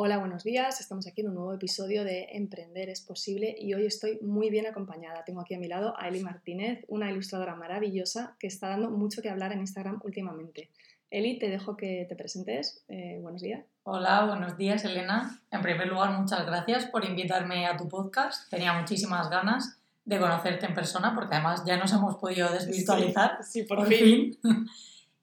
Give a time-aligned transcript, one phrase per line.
[0.00, 0.80] Hola, buenos días.
[0.80, 4.64] Estamos aquí en un nuevo episodio de Emprender es posible y hoy estoy muy bien
[4.64, 5.24] acompañada.
[5.24, 9.22] Tengo aquí a mi lado a Eli Martínez, una ilustradora maravillosa que está dando mucho
[9.22, 10.70] que hablar en Instagram últimamente.
[11.10, 12.84] Eli, te dejo que te presentes.
[12.86, 13.64] Eh, buenos días.
[13.82, 15.40] Hola, buenos días, Elena.
[15.50, 18.48] En primer lugar, muchas gracias por invitarme a tu podcast.
[18.50, 23.42] Tenía muchísimas ganas de conocerte en persona porque además ya nos hemos podido desvirtualizar.
[23.42, 24.38] Sí, por, fin.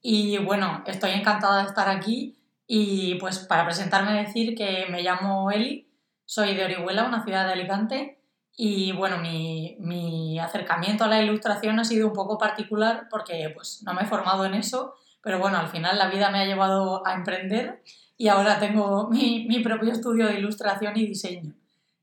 [0.08, 2.35] Y bueno, estoy encantada de estar aquí
[2.66, 5.88] y pues para presentarme decir que me llamo Eli,
[6.24, 8.16] soy de Orihuela, una ciudad de Alicante,
[8.56, 13.82] y bueno, mi, mi, acercamiento a la ilustración ha sido un poco particular porque pues
[13.84, 17.06] no me he formado en eso, pero bueno, al final la vida me ha llevado
[17.06, 17.82] a emprender
[18.16, 21.52] y ahora tengo mi, mi propio estudio de ilustración y diseño.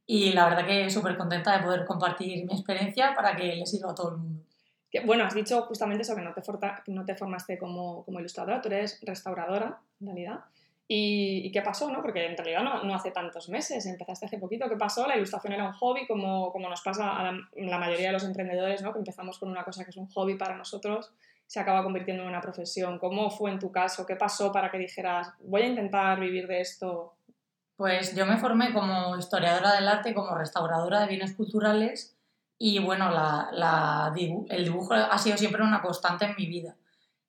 [0.06, 3.92] Y la verdad que súper contenta de poder compartir mi experiencia para que le sirva
[3.92, 4.44] a todo el mundo.
[5.06, 6.42] bueno, has dicho justamente eso, que no te,
[6.92, 10.44] no te formaste como, como ilustradora, tú eres restauradora, en realidad.
[10.88, 11.90] ¿Y, qué pasó?
[11.90, 12.02] ¿no?
[12.02, 14.68] Porque en realidad no, no, hace tantos meses, empezaste hace poquito.
[14.70, 15.08] ¿Qué pasó?
[15.08, 18.82] La ilustración era un hobby, como, como nos pasa a la, mayoría de los emprendedores,
[18.82, 18.92] ¿no?
[18.92, 21.14] que empezamos con una cosa que es un hobby para nosotros,
[21.48, 23.00] se acaba convirtiendo en una profesión.
[23.00, 24.06] ¿Cómo fue en tu caso?
[24.06, 27.16] ¿Qué pasó para que dijeras, voy a intentar vivir de esto?
[27.76, 32.18] Pues yo me formé como historiadora del arte, como restauradora de bienes culturales
[32.58, 34.14] y bueno, la, la,
[34.50, 36.76] el dibujo ha sido siempre una constante en mi vida.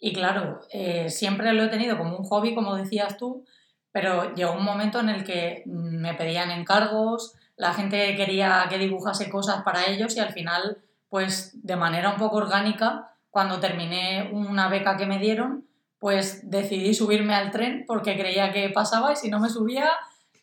[0.05, 3.47] Y claro, eh, siempre lo he tenido como un hobby, como decías tú,
[3.91, 9.31] pero llegó un momento en el que me pedían encargos, la gente quería que dibujase
[9.31, 10.77] cosas para ellos y al final,
[11.09, 15.67] pues de manera un poco orgánica, cuando terminé una beca que me dieron,
[15.99, 19.91] pues decidí subirme al tren porque creía que pasaba y si no me subía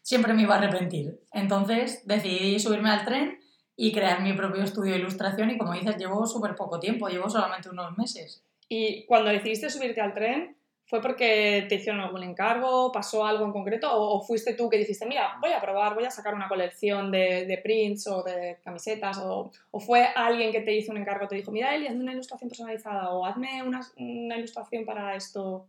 [0.02, 1.22] siempre me iba a arrepentir.
[1.32, 3.38] Entonces decidí subirme al tren
[3.76, 7.30] y crear mi propio estudio de ilustración y como dices, llevo súper poco tiempo, llevo
[7.30, 8.44] solamente unos meses.
[8.74, 10.56] Y cuando decidiste subirte al tren,
[10.86, 12.90] ¿fue porque te hicieron algún encargo?
[12.90, 13.90] ¿Pasó algo en concreto?
[13.94, 17.46] ¿O, fuiste tú que dijiste, mira, voy a probar, voy a sacar una colección de,
[17.46, 19.18] de prints o de camisetas?
[19.22, 22.48] O, fue alguien que te hizo un encargo, te dijo, mira, Eli, hazme una ilustración
[22.48, 25.68] personalizada o hazme una, una ilustración para esto?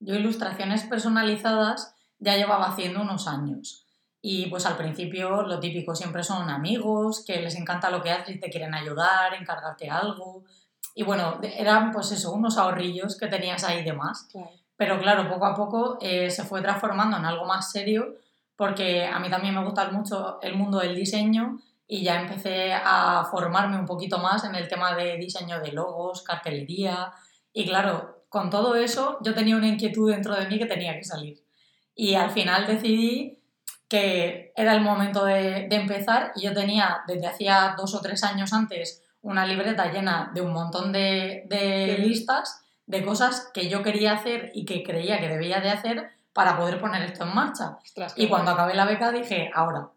[0.00, 3.86] Yo ilustraciones personalizadas ya llevaba haciendo unos años.
[4.22, 8.34] Y pues al principio lo típico siempre son amigos, que les encanta lo que haces
[8.34, 10.42] y te quieren ayudar, encargarte algo.
[10.94, 14.28] Y bueno, eran pues eso, unos ahorrillos que tenías ahí de más.
[14.76, 18.16] Pero claro, poco a poco eh, se fue transformando en algo más serio
[18.56, 23.26] porque a mí también me gusta mucho el mundo del diseño y ya empecé a
[23.30, 27.12] formarme un poquito más en el tema de diseño de logos, cartelería
[27.52, 31.04] y claro, con todo eso yo tenía una inquietud dentro de mí que tenía que
[31.04, 31.42] salir.
[31.94, 33.38] Y al final decidí
[33.88, 38.22] que era el momento de, de empezar y yo tenía desde hacía dos o tres
[38.24, 43.82] años antes una libreta llena de un montón de, de listas de cosas que yo
[43.82, 47.78] quería hacer y que creía que debía de hacer para poder poner esto en marcha.
[48.16, 49.90] y cuando acabé la beca dije, ahora.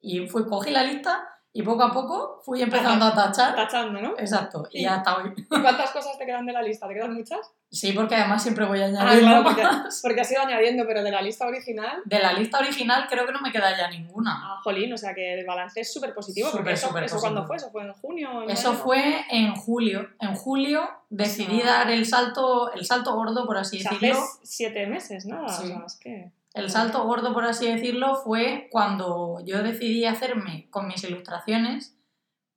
[0.00, 3.54] Y fui, cogí la lista y poco a poco fui empezando a tachar.
[3.54, 4.14] Tachando, ¿no?
[4.18, 5.32] Exacto, y, ya está hoy.
[5.48, 6.88] ¿Cuántas cosas te quedan de la lista?
[6.88, 7.38] ¿Te quedan muchas?
[7.70, 9.28] Sí, porque además siempre voy añadiendo.
[9.28, 12.02] Ah, claro, porque, has ido añadiendo, pero de la lista original.
[12.04, 14.32] De la lista original creo que no me queda ya ninguna.
[14.34, 16.48] Ah, jolín, o sea que el balance es súper positivo.
[16.50, 17.56] porque eso, eso ¿cuándo fue?
[17.56, 18.42] ¿Eso fue en junio?
[18.48, 20.08] eso fue en julio.
[20.18, 24.18] En julio decidí dar el salto, el salto gordo, por así decirlo.
[24.18, 25.48] Hace siete meses, ¿no?
[25.48, 25.72] Sí.
[25.72, 26.32] O sea, que...
[26.54, 31.96] El salto gordo, por así decirlo, fue cuando yo decidí hacerme con mis ilustraciones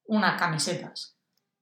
[0.05, 1.17] unas camisetas.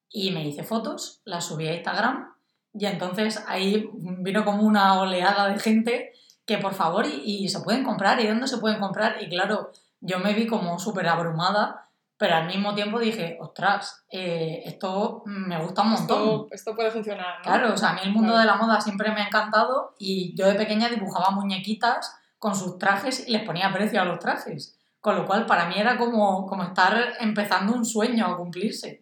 [0.09, 2.35] Y me hice fotos, las subí a Instagram
[2.73, 6.11] y entonces ahí vino como una oleada de gente
[6.45, 9.17] que por favor, y, se pueden comprar, ¿y dónde se pueden comprar?
[9.21, 14.61] Y claro, yo me vi como súper abrumada, pero al mismo tiempo dije, ostras, eh,
[14.65, 16.47] esto me gusta un montón.
[16.51, 17.41] Esto, puede funcionar.
[17.41, 20.35] Claro, o sea, a mí el mundo de la moda siempre me ha encantado y
[20.37, 22.15] yo de pequeña dibujaba muñequitas
[22.45, 24.77] con sus trajes y les ponía precio a los trajes.
[25.01, 29.01] Con lo cual, para mí era como, como estar empezando un sueño a cumplirse.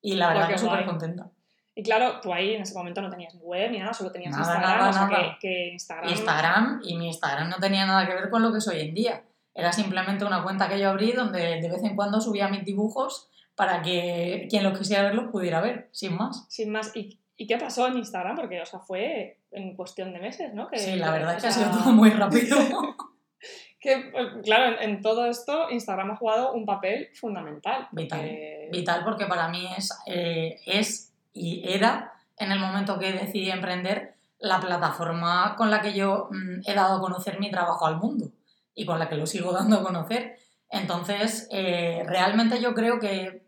[0.00, 1.28] Y la verdad que súper contenta.
[1.74, 4.92] Y claro, tú ahí en ese momento no tenías web ni nada, solo tenías Instagram.
[4.92, 6.08] Nada, Que, Instagram...
[6.08, 8.94] Instagram y mi Instagram no tenía nada que ver con lo que es hoy en
[8.94, 9.24] día.
[9.52, 13.28] Era simplemente una cuenta que yo abrí donde de vez en cuando subía mis dibujos
[13.56, 16.46] para que quien los quisiera verlos pudiera ver, sin más.
[16.48, 16.94] Sin más.
[16.94, 18.36] ¿Y, ¿Y, qué pasó en Instagram?
[18.36, 20.68] Porque, o sea, fue en cuestión de meses, ¿no?
[20.68, 22.56] Que, sí, la verdad es que ha sido todo muy rápido.
[23.80, 27.88] que, pues, claro, en, todo esto Instagram ha jugado un papel fundamental.
[27.92, 28.30] Vital.
[28.70, 34.14] Vital porque para mí es, eh, es y era, en el momento que decidí emprender,
[34.38, 38.30] la plataforma con la que yo mm, he dado a conocer mi trabajo al mundo
[38.74, 40.36] y con la que lo sigo dando a conocer.
[40.70, 43.46] Entonces, eh, realmente yo creo que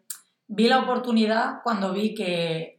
[0.49, 2.76] vi la oportunidad cuando vi que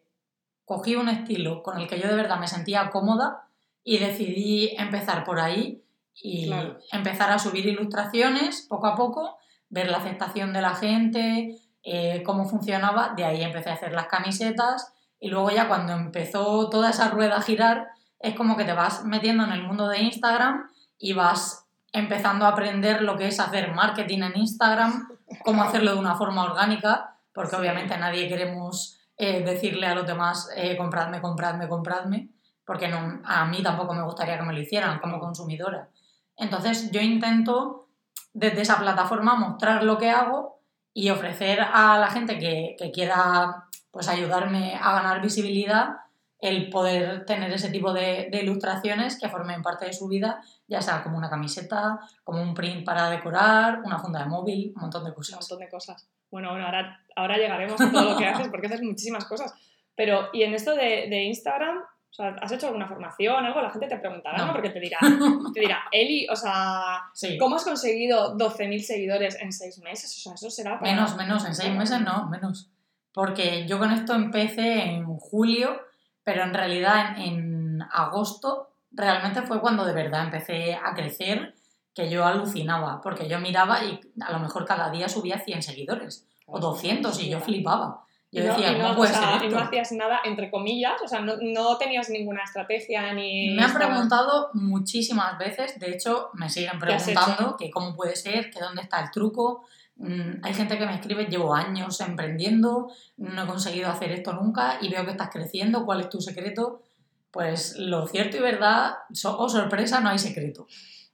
[0.68, 3.48] cogí un estilo con el que yo de verdad me sentía cómoda
[3.86, 5.82] y decidí empezar por ahí
[6.14, 6.78] y Claro.
[6.92, 9.38] empezar a subir ilustraciones poco a poco,
[9.70, 14.08] ver la aceptación de la gente, eh, cómo funcionaba, de ahí empecé a hacer las
[14.08, 17.88] camisetas y luego ya cuando empezó toda esa rueda a girar,
[18.20, 22.50] es como que te vas metiendo en el mundo de Instagram y vas empezando a
[22.50, 25.08] aprender lo que es hacer marketing en Instagram,
[25.46, 27.56] cómo hacerlo de una forma orgánica, porque Sí.
[27.62, 32.30] obviamente nadie queremos eh, decirle a los demás eh, compradme, compradme, compradme,
[32.66, 35.90] porque no, a mí tampoco me gustaría que me lo hicieran como consumidora.
[36.36, 37.88] Entonces yo intento
[38.34, 40.62] desde esa plataforma mostrar lo que hago
[40.94, 45.98] y ofrecer a la gente que, que quiera pues ayudarme a ganar visibilidad
[46.40, 50.82] el poder tener ese tipo de, de ilustraciones que formen parte de su vida, ya
[50.82, 55.04] sea como una camiseta, como un print para decorar, una funda de móvil, un montón
[55.04, 55.40] de un cosas.
[55.40, 56.08] montón de cosas.
[56.30, 59.54] Bueno, bueno, ahora, ahora llegaremos a todo lo que haces, porque haces muchísimas cosas.
[59.96, 63.62] Pero, y en esto de, de Instagram, o sea, ¿has hecho alguna formación, algo?
[63.62, 64.48] La gente te preguntará, ¿no?
[64.48, 64.54] No.
[64.54, 65.00] Porque te dirá,
[65.54, 70.16] te dirá, Eli, o sea, Sí, ¿cómo has conseguido 12.000 seguidores en seis meses?
[70.18, 70.92] O sea, eso será para...
[70.92, 72.70] menos, menos, en seis meses no, menos.
[73.12, 75.80] Porque yo con esto empecé en julio,
[76.28, 81.56] pero en realidad en, en agosto realmente fue cuando de verdad empecé a crecer,
[81.96, 86.28] que yo alucinaba, porque yo miraba y a lo mejor cada día subía 100 seguidores
[86.46, 88.04] o 200 y yo flipaba.
[88.30, 91.08] Yo no- decía, no, ¿cómo o puede sea, ser no hacías nada, entre comillas, o
[91.08, 93.56] sea, no, no tenías ninguna estrategia ni...
[93.56, 98.18] Me han preguntado muchísimas veces, de hecho me siguen ¿Qué has preguntando que cómo puede
[98.18, 99.66] ser, que dónde está el truco.
[99.98, 104.78] Mm, hay gente que me escribe, llevo años emprendiendo, no he conseguido hacer esto nunca
[104.82, 106.84] y veo que estás creciendo, ¿cuál es tu secreto?
[107.32, 110.68] Pues lo cierto y verdad, so- oh sorpresa, no hay secreto.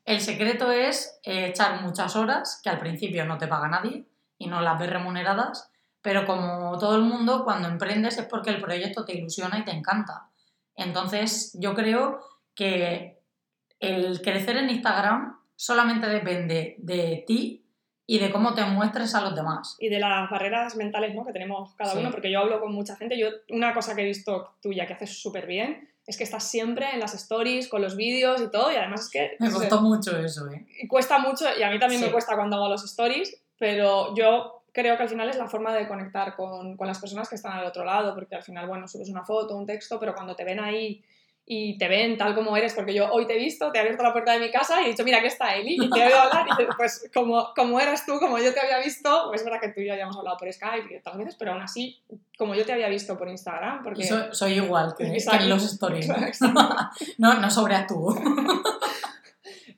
[0.06, 4.06] El secreto es eh, echar muchas horas, que al principio no te paga nadie
[4.38, 5.70] y no las ves remuneradas,
[6.02, 9.72] pero como todo el mundo, cuando emprendes es porque el proyecto te ilusiona y te
[9.72, 10.28] encanta.
[10.76, 12.20] Entonces, yo creo
[12.54, 13.22] que
[13.80, 17.63] el crecer en Instagram solamente depende de ti
[18.06, 19.78] y de cómo te muestres a los demás.
[19.80, 21.26] y de las barreras mentales ¿no?
[21.26, 22.00] que tenemos cada Sí.
[22.00, 23.18] uno, porque yo hablo con mucha gente.
[23.18, 26.92] Yo, una cosa que he visto tuya que haces súper bien es que estás siempre
[26.94, 30.18] en las stories, con los vídeos y todo, y además es que Me costó mucho
[30.18, 30.66] eso, ¿eh?
[30.90, 32.08] cuesta mucho, y a mí también Sí.
[32.08, 35.74] me cuesta cuando hago los stories, pero yo creo que al final es la forma
[35.74, 38.86] de conectar con, con las personas que están al otro lado, porque al final, bueno,
[38.88, 41.02] subes una foto, un texto, pero cuando te ven ahí
[41.46, 44.02] y te ven tal como eres, porque yo hoy te he visto, te he abierto
[44.02, 46.06] la puerta de mi casa y he dicho, mira, aquí está Eli, y te he
[46.06, 49.42] oído hablar, y dices, pues como, como eras tú, como yo te había visto, pues
[49.42, 51.62] es verdad que tú y yo habíamos hablado por Skype y otras veces, pero aún
[51.62, 52.02] así,
[52.38, 54.06] como yo te había visto por Instagram, porque...
[54.06, 56.08] Soy, soy igual que, en los stories.
[56.42, 56.54] ¿no?
[57.18, 58.16] No, no sobreactúo.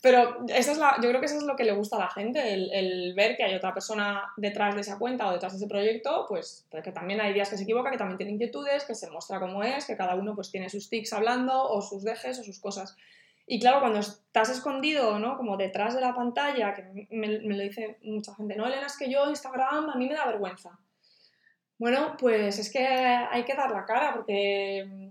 [0.06, 2.12] Pero esa es la, yo creo que eso es lo que le gusta a la
[2.12, 5.68] gente, el, ver que hay otra persona detrás de esa cuenta o detrás de ese
[5.68, 9.10] proyecto, pues que también hay días que se equivoca, que también tiene inquietudes, que se
[9.10, 12.44] muestra cómo es, que cada uno pues tiene sus tics hablando o sus dejes o
[12.44, 12.96] sus cosas.
[13.48, 15.38] Y claro, cuando estás escondido, ¿no?
[15.38, 19.00] Como detrás de la pantalla, que me, me lo dice mucha gente, no, Elena, es
[19.00, 20.78] que yo Instagram a mí me da vergüenza.
[21.80, 25.10] Bueno, pues es que hay que dar la cara porque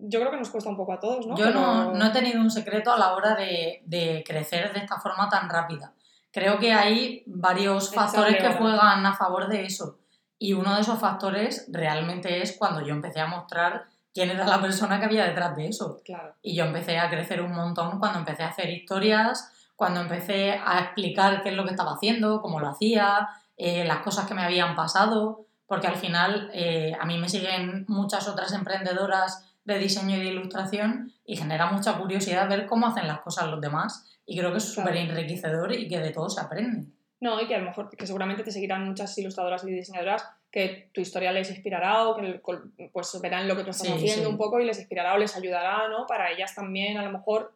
[0.00, 1.36] yo creo que nos cuesta un poco a todos, ¿no?
[1.36, 4.80] Yo no, Pero- no he tenido un secreto a la hora de, de crecer de
[4.80, 5.92] esta forma tan rápida.
[6.30, 9.98] Creo que hay varios factores que juegan a favor de eso.
[10.38, 14.60] Y uno de esos factores realmente es cuando yo empecé a mostrar quién era la
[14.60, 16.00] persona que había detrás de eso.
[16.04, 16.34] Claro.
[16.42, 20.80] Y yo empecé a crecer un montón cuando empecé a hacer historias, cuando empecé a
[20.80, 24.42] explicar qué es lo que estaba haciendo, cómo lo hacía, eh, las cosas que me
[24.44, 30.16] habían pasado, porque al final eh, a mí me siguen muchas otras emprendedoras de diseño
[30.16, 34.38] y de ilustración y genera mucha curiosidad ver cómo hacen las cosas los demás y
[34.38, 36.86] creo que es súper enriquecedor y que de todo se aprende.
[37.20, 40.88] No, y que a lo mejor, que seguramente te seguirán muchas ilustradoras y diseñadoras que
[40.94, 42.40] tu historia les inspirará o que
[42.92, 44.30] pues verán lo que tú estás Sí, haciendo sí.
[44.30, 46.06] un poco y les inspirará o les ayudará, ¿no?
[46.06, 47.52] Para ellas también a lo mejor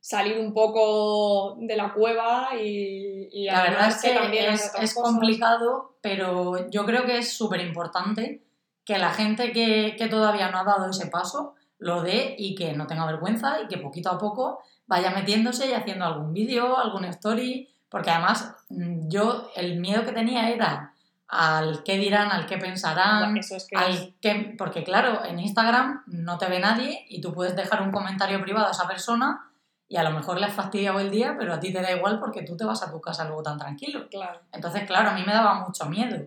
[0.00, 4.94] salir un poco de la cueva y, y La verdad es que también es, es
[4.94, 8.42] complicado, pero yo creo que es súper importante
[8.84, 12.72] que la gente que, que todavía no ha dado ese paso lo dé y que
[12.74, 17.04] no tenga vergüenza y que poquito a poco vaya metiéndose y haciendo algún vídeo, algún
[17.06, 20.94] story, porque además mm, yo el miedo que tenía era
[21.28, 26.02] al qué dirán, al qué pensarán, es que es- al qué, porque claro, en Instagram
[26.06, 29.48] no te ve nadie y tú puedes dejar un comentario privado a esa persona
[29.88, 32.18] y a lo mejor le has fastidiado el día, pero a ti te da igual
[32.20, 34.08] porque tú te vas a tu casa luego tan tranquilo.
[34.10, 34.40] claro.
[34.52, 36.18] Entonces, claro, a mí me daba mucho miedo.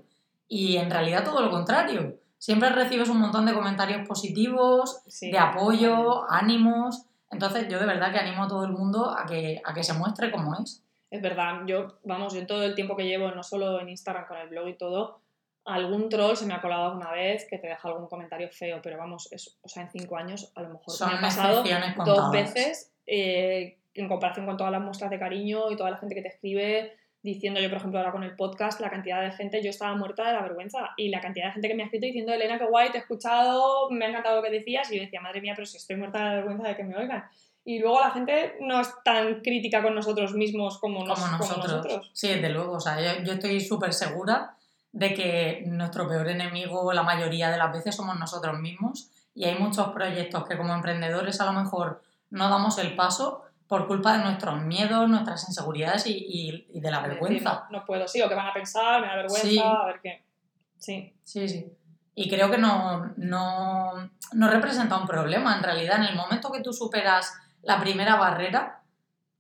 [0.48, 2.16] Y en realidad todo lo contrario.
[2.46, 5.32] Siempre recibes un montón de comentarios positivos, Sí.
[5.32, 7.08] de apoyo, ánimos.
[7.32, 9.94] Entonces, yo de verdad que animo a todo el mundo a que, a que se
[9.94, 10.84] muestre como es.
[11.10, 14.28] Es verdad, yo, vamos, yo en todo el tiempo que llevo, no solo en Instagram
[14.28, 15.22] con el blog y todo,
[15.66, 19.00] algún troll se me ha colado alguna vez que te deja algún comentario feo, pero
[19.00, 21.64] vamos, es, o sea, en cinco años a lo mejor Son me ha pasado
[22.06, 26.14] dos veces eh, en comparación con todas las muestras de cariño y toda la gente
[26.14, 29.62] que te escribe diciendo, yo por ejemplo ahora con el podcast, la cantidad de gente,
[29.64, 32.06] yo estaba muerta de la vergüenza y la cantidad de gente que me ha escrito
[32.06, 35.02] diciendo, Elena, qué guay, te he escuchado, me ha encantado lo que decías y yo
[35.02, 37.24] decía, madre mía, pero si estoy muerta de la vergüenza de que me oigan.
[37.66, 41.50] Y luego la gente no es tan crítica con nosotros mismos como, nos- como como
[41.50, 41.74] nosotros.
[41.86, 42.12] nosotros.
[42.14, 42.74] Sí, desde luego.
[42.74, 44.56] O sea, yo, yo estoy súper segura
[44.92, 49.56] de que nuestro peor enemigo la mayoría de las veces somos nosotros mismos y hay
[49.58, 54.24] muchos proyectos que como emprendedores a lo mejor no damos el paso por culpa de
[54.24, 57.66] nuestros miedos, nuestras inseguridades y, y- y de la decir, vergüenza.
[57.72, 59.60] no, no puedo, sí, o que van a pensar, me da vergüenza, Sí.
[59.60, 60.24] a ver qué.
[60.78, 61.72] Sí, Sí, sí.
[62.14, 63.92] Y creo que no, no,
[64.34, 65.56] no representa un problema.
[65.58, 68.84] En realidad, en el momento que tú superas la primera barrera,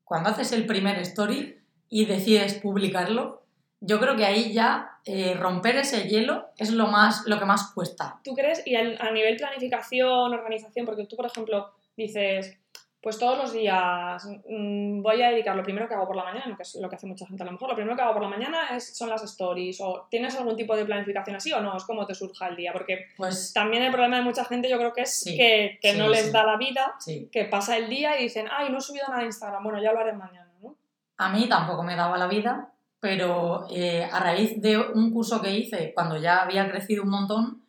[0.03, 3.46] cuando haces el primer story y decides publicarlo,
[3.79, 7.72] yo creo que ahí ya eh, romper ese hielo es lo, más, lo que más
[7.74, 8.20] cuesta.
[8.24, 8.62] ¿Tú crees?
[8.65, 12.58] Y a nivel planificación, organización, porque tú, por ejemplo, dices,
[13.05, 16.55] pues todos los días mm, voy a dedicar lo primero que hago por la mañana,
[16.57, 18.24] que es lo que hace mucha gente a lo mejor, lo primero que hago por
[18.24, 21.77] la mañana es, son las stories, o ¿tienes algún tipo de planificación así o no?
[21.77, 24.79] Es como te surja el día, porque Pues también el problema de mucha gente yo
[24.79, 26.31] creo que es Sí, que, que sí, no les sí.
[26.31, 26.95] da la vida,
[27.31, 29.93] que pasa el día y dicen, ay, no he subido nada a Instagram, bueno, ya
[29.93, 30.75] lo haré mañana, ¿no?
[31.17, 35.51] a mí tampoco me daba la vida, pero eh, a raíz de un curso que
[35.51, 37.62] hice cuando ya había crecido un montón,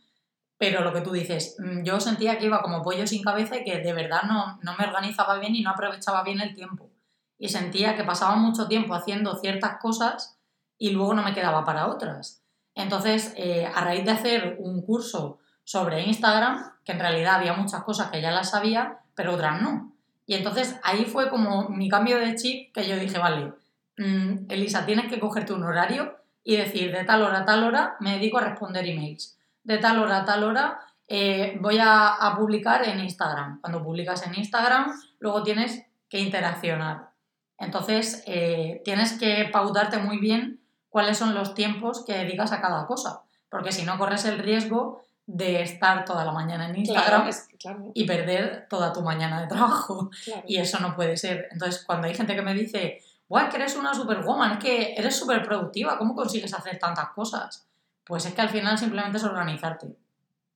[0.58, 3.64] pero lo que tú dices, mm, yo sentía que iba como pollo sin cabeza y
[3.64, 6.90] que de verdad no, no me organizaba bien y no aprovechaba bien el tiempo.
[7.38, 10.38] Y sentía que pasaba mucho tiempo haciendo ciertas cosas
[10.78, 12.42] y luego no me quedaba para otras.
[12.74, 17.82] Entonces, eh, a raíz de hacer un curso sobre Instagram, que en realidad había muchas
[17.82, 19.92] cosas que ya las sabía, pero otras no.
[20.26, 23.52] Y entonces ahí fue como mi cambio de chip que yo dije, vale,
[23.98, 27.96] mm, Elisa, tienes que cogerte un horario y decir de tal hora a tal hora
[28.00, 29.35] me dedico a responder emails.
[29.66, 33.60] De tal hora a tal hora eh, voy a, a publicar en Instagram.
[33.60, 37.10] Cuando publicas en Instagram, luego tienes que interaccionar.
[37.58, 42.86] Entonces, eh, tienes que pautarte muy bien cuáles son los tiempos que dedicas a cada
[42.86, 43.22] cosa.
[43.50, 47.48] Porque si no, corres el riesgo de estar toda la mañana en Instagram Claro, es,
[47.58, 50.10] claro, y perder toda tu mañana de trabajo.
[50.24, 50.42] claro.
[50.46, 51.48] Y eso no puede ser.
[51.50, 55.16] Entonces, cuando hay gente que me dice, es que eres una superwoman, es que eres
[55.16, 57.66] súper productiva, ¿cómo consigues hacer tantas cosas?
[58.06, 59.96] Pues es que al final simplemente es organizarte.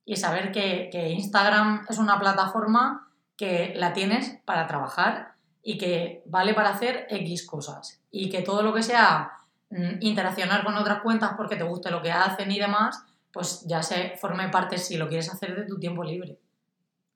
[0.04, 6.22] Y saber que, que Instagram es una plataforma que la tienes para trabajar y que
[6.26, 8.00] vale para hacer X cosas.
[8.10, 9.32] Y que todo lo que sea
[9.70, 13.82] mm, interaccionar con otras cuentas porque te guste lo que hacen y demás, pues ya
[13.82, 16.38] se forme parte si lo quieres hacer de tu tiempo libre.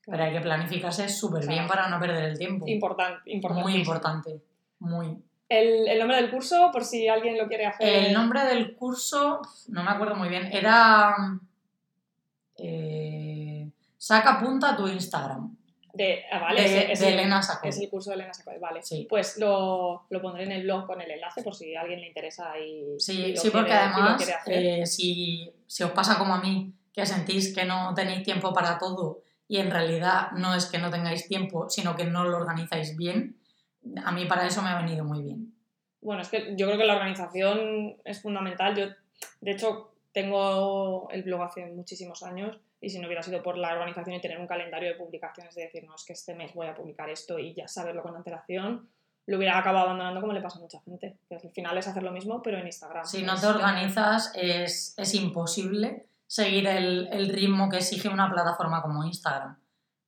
[0.06, 2.66] Pero hay que planificarse súper bien para no perder el tiempo.
[2.68, 3.62] Importante, importante.
[3.62, 4.42] Muy importante,
[4.78, 5.22] muy.
[5.60, 7.86] El, el nombre del curso, por si alguien lo quiere hacer.
[8.06, 11.14] El nombre del curso, no me acuerdo muy bien, era...
[12.56, 13.68] eh,
[13.98, 15.56] saca punta a tu Instagram,
[15.92, 17.68] De, ah, vale, de, es de el- Elena Sacco.
[17.68, 18.82] Es el curso de Elena Sacoy, vale.
[18.82, 19.06] Sí.
[19.08, 22.08] Pues lo, lo pondré en el blog con el enlace por si a alguien le
[22.08, 26.34] interesa y, y Sí, lo sí, porque quiere- además, eh, si, si os pasa como
[26.34, 30.66] a mí, que sentís que no tenéis tiempo para todo y en realidad no es
[30.66, 33.36] que no tengáis tiempo, sino que no lo organizáis bien,
[34.04, 35.54] a mí para eso me ha venido muy bien.
[36.00, 38.76] Bueno, es que yo creo que la organización es fundamental.
[38.76, 38.86] Yo,
[39.40, 43.72] de hecho, tengo el blog hace muchísimos años y si no hubiera sido por la
[43.72, 46.66] organización y tener un calendario de publicaciones, de decir, no, es que este mes voy
[46.66, 48.88] a publicar esto y ya saberlo con antelación,
[49.26, 51.16] lo hubiera acabado abandonando como le pasa a mucha gente.
[51.28, 53.06] Que al final es hacer lo mismo, pero en Instagram.
[53.06, 58.82] Si no te organizas, es, es imposible seguir el, el ritmo que exige una plataforma
[58.82, 59.58] como Instagram.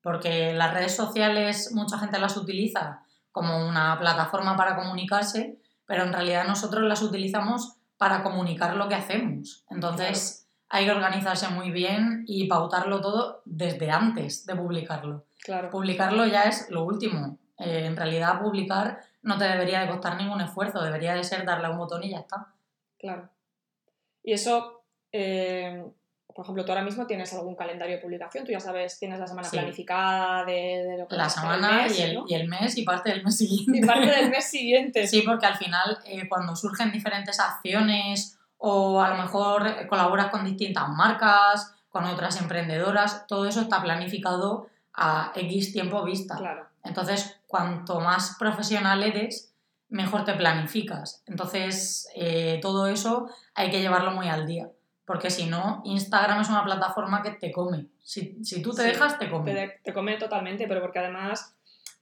[0.03, 3.06] Porque las redes sociales, mucha gente las utiliza
[3.37, 8.95] como una plataforma para comunicarse, pero en realidad nosotros las utilizamos para comunicar lo que
[8.95, 9.67] hacemos.
[9.69, 15.27] Entonces hay que organizarse muy bien y pautarlo todo desde antes de publicarlo.
[15.45, 15.69] Claro.
[15.69, 17.39] Publicarlo ya es lo último.
[17.59, 21.67] Eh, en realidad publicar no te debería de costar ningún esfuerzo, debería de ser darle
[21.67, 22.55] a un botón y ya está.
[22.99, 23.29] Claro.
[24.23, 25.85] Y eso, eh,
[26.37, 29.27] por ejemplo, tú ahora mismo tienes algún calendario de publicación, tú ya sabes, tienes la
[29.27, 29.57] semana Sí.
[29.57, 30.53] planificada de,
[30.87, 32.25] de lo que la vas a hacer el semana mes, y, el, ¿no?
[32.29, 33.79] y el mes y parte del mes siguiente.
[33.79, 35.07] Y parte del mes siguiente.
[35.09, 40.45] Sí, porque al final eh, cuando surgen diferentes acciones o a lo mejor colaboras con
[40.45, 46.37] distintas marcas, con otras emprendedoras, todo eso está planificado a X tiempo vista.
[46.37, 46.67] Claro.
[46.85, 49.55] Entonces, cuanto más profesional eres,
[49.89, 51.23] mejor te planificas.
[51.27, 54.69] Entonces, eh, todo eso hay que llevarlo muy al día.
[55.07, 57.87] Porque si no, Instagram es una plataforma que te come.
[58.03, 59.53] Si, si tú te Sí, dejas, te come.
[59.55, 61.55] Te, te come totalmente, pero porque además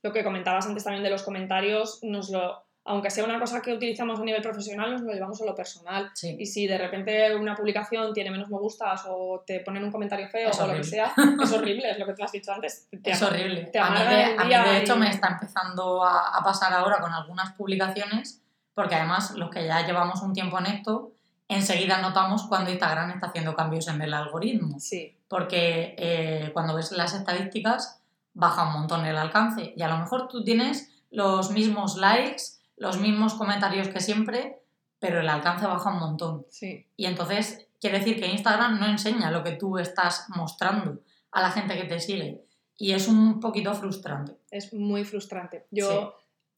[0.03, 3.73] lo que comentabas antes también de los comentarios, nos lo, aunque sea una cosa que
[3.73, 6.11] utilizamos a nivel profesional, nos lo llevamos a lo personal.
[6.15, 6.37] Sí.
[6.39, 10.29] Y si de repente una publicación tiene menos me gustas o te ponen un comentario
[10.29, 10.91] feo Es o lo que horrible.
[10.91, 12.89] sea, es horrible, es lo que tú has dicho antes.
[13.03, 13.65] Te Es horrible.
[13.67, 16.43] te A mí, de, el a mí, de hecho, y- me está empezando a, a
[16.43, 18.43] pasar ahora con algunas publicaciones,
[18.75, 21.13] porque además los que ya llevamos un tiempo en esto,
[21.49, 24.79] enseguida notamos cuando Instagram está haciendo cambios en el algoritmo.
[24.79, 28.01] Sí, Porque eh, cuando ves las estadísticas,
[28.33, 29.73] baja un montón el alcance.
[29.77, 32.43] Y a lo mejor tú tienes los mismos likes,
[32.77, 34.61] los mismos comentarios que siempre,
[34.99, 36.47] pero el alcance baja un montón.
[36.51, 36.87] sí.
[36.97, 41.51] Y entonces quiere decir que Instagram no enseña lo que tú estás mostrando a la
[41.51, 42.45] gente que te sigue.
[42.77, 44.33] Y es un poquito frustrante.
[44.51, 45.67] Es muy frustrante.
[45.71, 46.15] Yo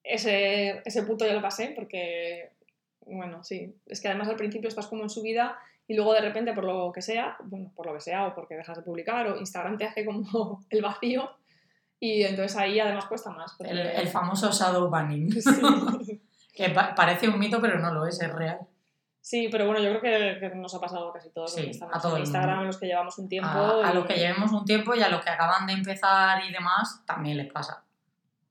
[0.07, 2.53] ese, ese punto ya lo pasé porque,
[3.07, 5.57] bueno, sí, es que además al principio estás como en su vida
[5.89, 8.57] y luego de repente por lo que sea, bueno, por lo que sea o porque
[8.57, 11.31] dejas de publicar o Instagram te hace como el vacío
[12.01, 13.55] y entonces ahí además cuesta más.
[13.57, 16.21] porque- El, el famoso shadow banning, Sí.
[16.55, 18.59] que pa- parece un mito, pero no lo es, es real.
[19.21, 22.01] Sí, pero bueno, yo creo que, que nos ha pasado a casi todos Sí, a
[22.01, 23.49] todo en Instagram, los que llevamos un tiempo.
[23.49, 26.45] A, a y- los que llevemos un tiempo y a los que acaban de empezar
[26.45, 27.83] y demás, también les pasa.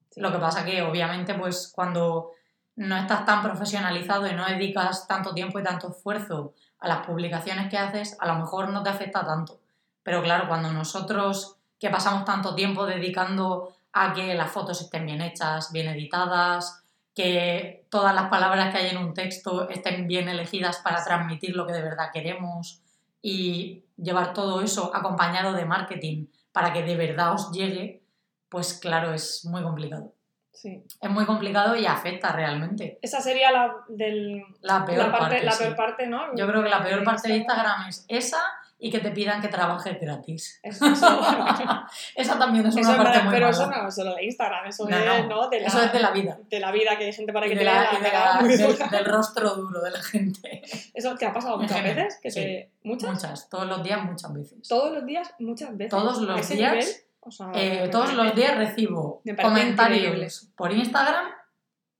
[0.10, 0.20] sí.
[0.22, 2.32] Lo que pasa que obviamente pues cuando
[2.76, 7.70] no estás tan profesionalizado y no dedicas tanto tiempo y tanto esfuerzo a las publicaciones
[7.70, 9.60] que haces, a lo mejor no te afecta tanto.
[10.04, 15.22] Pero claro, cuando nosotros que pasamos tanto tiempo dedicando a que las fotos estén bien
[15.22, 20.78] hechas, bien editadas, que todas las palabras que hay en un texto estén bien elegidas
[20.78, 22.82] para transmitir lo que de verdad queremos
[23.22, 28.04] y llevar todo eso acompañado de marketing para que de verdad os llegue,
[28.50, 30.15] pues claro, es muy complicado.
[30.56, 30.82] Sí.
[31.02, 32.98] Es muy complicado y afecta realmente.
[33.02, 35.44] Esa sería la, del, La peor la parte, parte.
[35.46, 35.64] la sí.
[35.66, 36.36] peor parte, ¿no?
[36.36, 38.40] Yo creo que la peor parte de Instagram es esa
[38.78, 40.60] y que te pidan que trabajes gratis.
[40.64, 41.22] Eso, eso-
[42.16, 43.58] esa también es eso una parte muy pero mala.
[43.58, 45.50] eso no es solo de Instagram, eso No, es, no.
[45.50, 46.38] De la, Eso es de la vida.
[46.50, 49.82] de la vida, que hay gente para que de te la- de del, rostro duro
[49.82, 50.62] de la gente.
[50.94, 52.40] Eso te ha pasado muchas veces, que sí.
[52.42, 52.72] te...
[52.84, 53.12] ¿Muchas?
[53.12, 54.68] Muchas, todos los días, muchas veces.
[54.68, 55.90] Todos los días, muchas veces.
[55.92, 56.86] Todos ¿A los días, nivel?
[57.26, 60.28] O sea, Eh, todos parece- los días recibo comentarios increíble.
[60.56, 61.26] por Instagram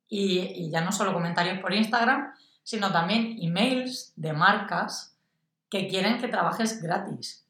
[0.08, 5.18] y, y ya no solo comentarios por Instagram, sino también emails de marcas
[5.70, 7.46] que quieren que trabajes gratis.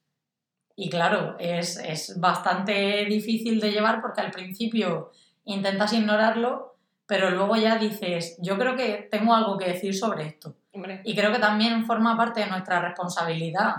[0.78, 5.12] Y claro, es, es bastante difícil de llevar porque al principio
[5.46, 10.56] intentas ignorarlo, pero luego ya dices, yo creo que tengo algo que decir sobre esto.
[10.74, 13.76] Hombre, Y creo que también forma parte de nuestra responsabilidad,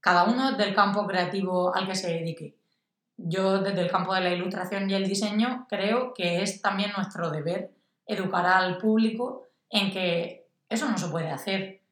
[0.00, 2.54] cada uno del campo creativo al que se dedique.
[3.18, 7.30] Yo desde el campo de la ilustración y el diseño creo que es también nuestro
[7.30, 7.72] deber
[8.06, 11.82] educar al público en que eso no se puede hacer.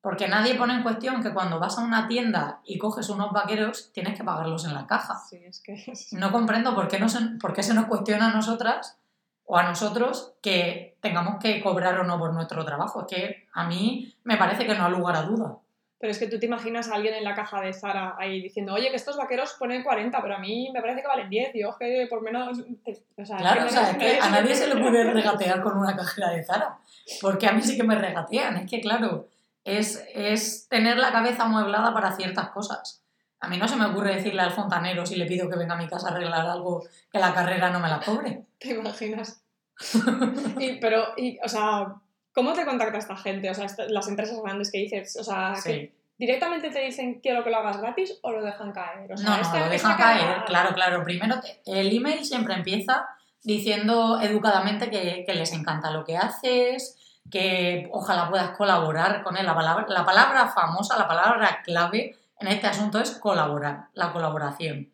[0.00, 3.90] Porque nadie pone en cuestión que cuando vas a una tienda y coges unos vaqueros
[3.92, 5.18] tienes que pagarlos en la caja.
[5.28, 5.92] sí, es que...
[6.12, 8.98] No comprendo por qué, no se, por qué se nos cuestiona a nosotras
[9.46, 13.02] o a nosotros que tengamos que cobrar o no por nuestro trabajo.
[13.02, 15.58] Es que a mí me parece que no ha lugar a duda.
[16.04, 18.74] Pero es que tú te imaginas a alguien en la caja de Zara ahí diciendo,
[18.74, 21.62] oye, que estos vaqueros ponen 40, pero a mí me parece que valen 10, y
[21.62, 22.58] yo que por menos...
[23.16, 25.78] O sea, Claro, que o sea, es que a nadie se le puede regatear con
[25.78, 26.76] una cajera de Zara.
[27.22, 28.58] Porque a mí sí que me regatean.
[28.58, 29.28] Es que, claro,
[29.64, 33.02] es, es tener la cabeza amueblada para ciertas cosas.
[33.40, 35.78] A mí no se me ocurre decirle al fontanero si le pido que venga a
[35.78, 38.44] mi casa a arreglar algo que la carrera no me la cobre.
[38.58, 39.42] ¿Te imaginas?
[40.58, 41.94] y, pero, y, o sea,
[42.34, 43.50] ¿cómo te contacta esta gente?
[43.50, 45.92] O sea, esta- las empresas grandes que dices, o sea, que Sí.
[46.18, 49.12] ¿directamente te dicen quiero que lo hagas gratis o lo dejan caer?
[49.12, 51.04] O sea, No, no, esta- lo esta dejan caer, claro, claro.
[51.04, 53.06] Primero, te- el email siempre empieza
[53.42, 56.98] diciendo educadamente que, que les encanta lo que haces,
[57.30, 59.46] que ojalá puedas colaborar con él.
[59.46, 64.90] La palabra, la palabra famosa, la palabra clave en este asunto es colaborar, la colaboración.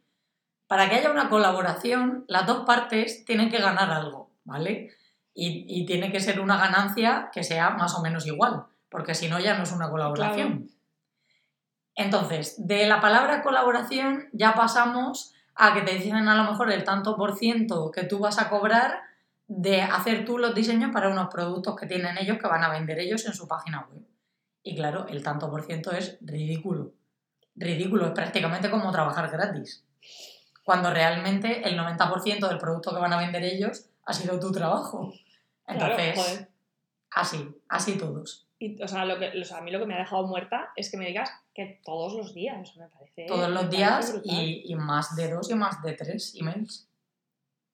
[0.67, 4.91] Para que haya una colaboración, las dos partes tienen que ganar algo, ¿vale?
[5.35, 9.29] Y, y tiene que ser una ganancia que sea más o menos igual, porque si
[9.29, 10.69] no ya no es una colaboración.
[11.95, 16.85] Entonces, de la palabra colaboración ya pasamos a que te dicen a lo mejor el
[16.85, 19.03] tanto por ciento que tú vas a cobrar
[19.47, 22.99] de hacer tú los diseños para unos productos que tienen ellos que van a vender
[22.99, 24.03] ellos en su página web.
[24.63, 26.93] Y claro, el tanto por ciento es ridículo.
[27.57, 29.85] Ridículo, es prácticamente como trabajar gratis.
[30.65, 35.13] Cuando realmente el 90% del producto que van a vender ellos ha sido tu trabajo.
[35.65, 36.49] Claro, Entonces, joder.
[37.11, 38.47] así, así todos.
[38.59, 40.73] Y, o sea, lo que, o sea, a mí lo que me ha dejado muerta
[40.77, 43.27] es que me digas que todos los días, o sea, me parece...
[43.27, 46.91] Todos los días y, y más de dos y más de tres emails.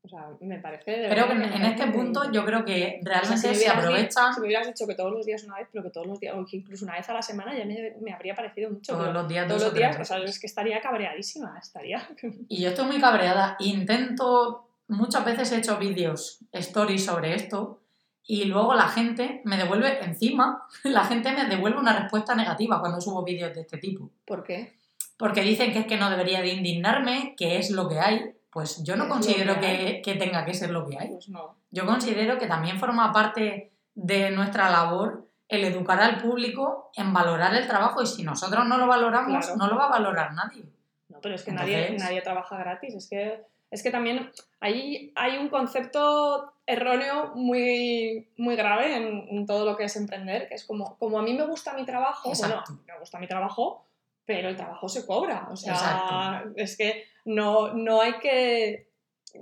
[0.07, 0.93] O sea, me parece...
[0.93, 4.33] de Creo que en, este punto yo creo que O sea, realmente si se aprovechan
[4.33, 6.37] Si me hubieras dicho que todos los días una vez, pero que todos los días,
[6.37, 8.97] o que incluso una vez a la semana, ya me, me habría parecido mucho.
[8.97, 9.49] todos los días.
[9.49, 12.09] todos los días, o sea, es que estaría cabreadísima, estaría...
[12.49, 13.57] Y yo estoy muy cabreada.
[13.59, 17.81] Intento, muchas veces he hecho vídeos, stories sobre esto
[18.25, 23.01] y luego la gente me devuelve, encima, la gente me devuelve una respuesta negativa cuando
[23.01, 24.11] subo vídeos de este tipo.
[24.25, 24.77] ¿Por qué?
[25.17, 28.33] Porque dicen que es que no debería de indignarme, que es lo que hay.
[28.51, 31.09] Pues yo no considero que que, que tenga que ser lo que hay.
[31.09, 31.57] Pues no.
[31.71, 37.55] Yo considero que también forma parte de nuestra labor el educar al público en valorar
[37.55, 39.57] el trabajo y si nosotros no lo valoramos, Claro.
[39.57, 40.65] no lo va a valorar nadie.
[41.09, 42.95] No, pero es que nadie, nadie trabaja gratis.
[42.95, 49.47] Es que, es que también ahí hay un concepto erróneo muy, muy grave en, en
[49.47, 52.29] todo lo que es emprender, que es como, como a mí me gusta mi trabajo,
[52.31, 52.63] Exacto.
[52.73, 53.85] bueno, me gusta mi trabajo,
[54.25, 55.49] pero el trabajo se cobra.
[55.51, 56.51] O sea, Exacto.
[56.57, 58.89] es que no, no hay que...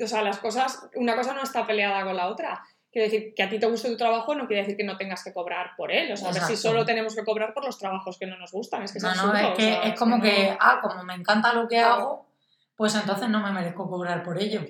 [0.02, 2.62] O sea, las cosas, una cosa no está peleada con la otra.
[2.90, 5.22] Quiere decir, que a ti te guste tu trabajo no quiere decir que no tengas
[5.24, 6.12] que cobrar por él.
[6.12, 8.52] O sea, a ver si solo tenemos que cobrar por los trabajos que no nos
[8.52, 8.82] gustan.
[8.82, 10.80] Es que es No, no, absurdo, es o que sea, es como que, no- ah,
[10.82, 12.23] como me encanta lo que hago,
[12.76, 14.62] pues entonces no me merezco cobrar por ello.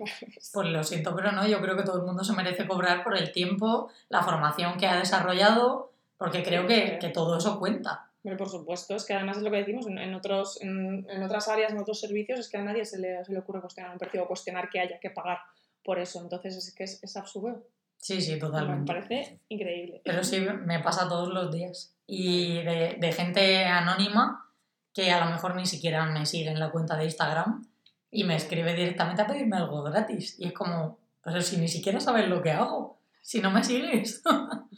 [0.53, 3.17] Pues lo siento, pero no, yo creo que todo el mundo se merece cobrar por
[3.17, 8.11] el tiempo, la formación que ha desarrollado, porque creo que, que todo eso cuenta.
[8.23, 11.49] Hombre, por supuesto, es que además es lo que decimos en, otros, en, en otras
[11.49, 13.99] áreas, en otros servicios, es que a nadie se le, se le ocurre cuestionar un
[13.99, 15.39] precio o cuestionar que haya que pagar
[15.85, 16.21] por eso.
[16.23, 17.63] Entonces es que es, es absurdo.
[17.99, 18.87] Sí, sí, Me totalmente.
[18.93, 20.01] parece increíble.
[20.05, 21.95] Pero sí, me pasa todos los días.
[22.07, 24.51] Y de, de gente anónima
[24.95, 27.67] que a lo mejor ni siquiera me sigue en la cuenta de Instagram
[28.15, 30.37] y me escribe directamente a pedirme algo gratis.
[30.39, 34.23] Y es como, pues si ni siquiera sabes lo que hago, si no me sigues.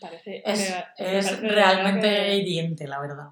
[0.01, 3.29] Parece, es es parece realmente que- hiriente, la verdad.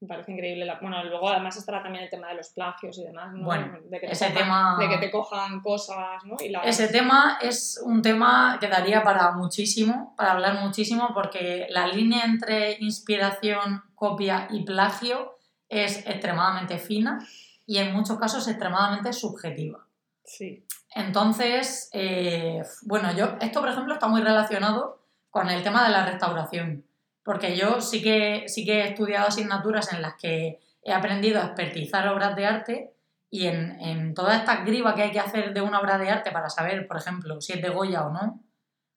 [0.00, 0.66] Me parece increíble.
[0.66, 3.44] La- bueno, luego además estará también el tema de los plagios y demás, ¿no?
[3.44, 6.36] Bueno, de que te ese cojan- tema- De que te cojan cosas, ¿no?
[6.44, 11.66] Y las- Ese tema es un tema que daría para muchísimo, para hablar muchísimo, porque
[11.70, 15.38] la línea entre inspiración, copia y plagio
[15.70, 17.18] es extremadamente fina
[17.66, 19.86] y en muchos casos extremadamente subjetiva.
[20.24, 20.66] Sí.
[20.94, 26.06] Entonces, eh, bueno, yo, esto por ejemplo está muy relacionado con el tema de la
[26.06, 26.84] restauración,
[27.24, 31.46] porque yo sí que, sí que he estudiado asignaturas en las que he aprendido a
[31.46, 32.94] expertizar obras de arte
[33.30, 36.48] y en, en toda esta que hay que hacer de una obra de arte para
[36.50, 38.40] saber, por ejemplo, si es de Goya o no,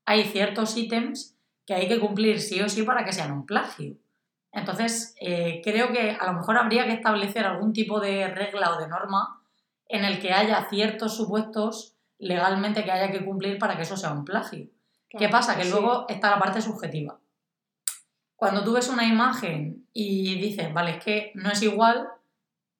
[0.05, 3.97] hay ciertos ítems que hay que cumplir sí o sí para que sean un plagio.
[4.57, 8.79] Entonces, eh, creo que a lo mejor habría que establecer algún tipo de regla o
[8.79, 9.39] de norma
[9.87, 14.11] en el que haya ciertos supuestos legalmente que haya que cumplir para que eso sea
[14.11, 14.67] un plagio.
[15.09, 15.55] ¿Qué pasa?
[15.55, 15.69] Que sí.
[15.69, 17.19] luego está la parte subjetiva.
[18.35, 22.07] Cuando tú ves una imagen y dices, vale, es que no es igual,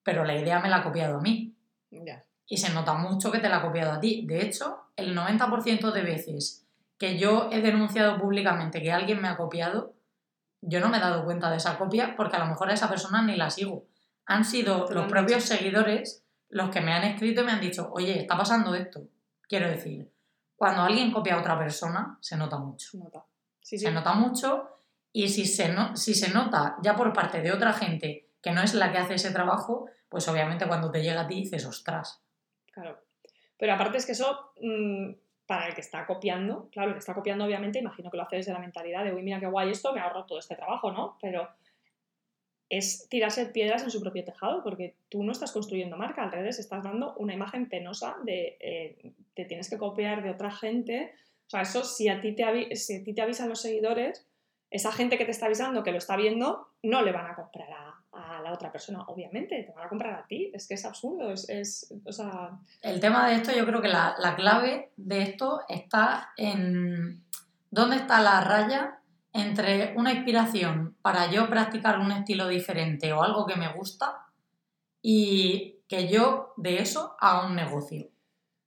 [0.01, 1.53] pero la idea me la ha copiado a mí.
[2.47, 4.25] Y se nota mucho que te la ha copiado a ti.
[4.25, 6.65] De hecho, el 90% de veces
[6.97, 9.93] que yo he denunciado públicamente que alguien me ha copiado,
[10.67, 12.89] yo no me he dado cuenta de esa copia porque a lo mejor a esa
[12.89, 13.85] persona ni la sigo.
[14.25, 18.19] Han sido los propios seguidores los que me han escrito y me han dicho, oye,
[18.19, 19.01] está pasando esto.
[19.47, 20.09] Quiero decir,
[20.55, 22.89] cuando alguien copia a otra persona, se nota mucho.
[22.91, 23.25] Se nota.
[23.61, 23.85] Sí, sí.
[23.85, 24.69] Se nota mucho
[25.11, 28.61] y si se, no- si se nota ya por parte de otra gente que no
[28.61, 32.21] es la que hace ese trabajo, pues obviamente cuando te llega a ti dices, ostras,
[32.71, 32.99] Claro.
[33.57, 35.11] Pero aparte es que eso, mm,
[35.47, 38.35] para el que está copiando, claro, el que está copiando obviamente, imagino que lo hace
[38.35, 41.17] desde la mentalidad de, uy, mira qué guay esto, me ahorro todo este trabajo, ¿no?
[41.21, 41.47] Pero
[42.69, 46.59] es tirarse piedras en su propio tejado, porque tú no estás construyendo marca, al revés,
[46.59, 51.13] estás dando una imagen penosa de eh, te tienes que copiar de otra gente.
[51.47, 54.27] O sea, eso si a ti te, si a ti te avisan los seguidores,
[54.69, 57.71] esa gente que te está avisando, que lo está viendo, no le van a comprar
[57.71, 60.51] a, a la otra persona, obviamente, te van a comprar a ti.
[60.53, 63.87] Es que es absurdo, es, es o sea, El tema de esto, yo creo que
[63.87, 67.23] la, la clave de esto está en
[67.69, 68.99] dónde está la raya
[69.33, 74.25] entre una inspiración para yo practicar un estilo diferente o algo que me gusta
[75.01, 78.07] y que yo de eso haga un negocio.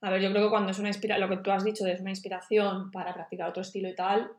[0.01, 1.93] A ver, yo creo que cuando es una inspiración, lo que tú has dicho de
[1.93, 4.31] es una inspiración para practicar otro estilo y tal,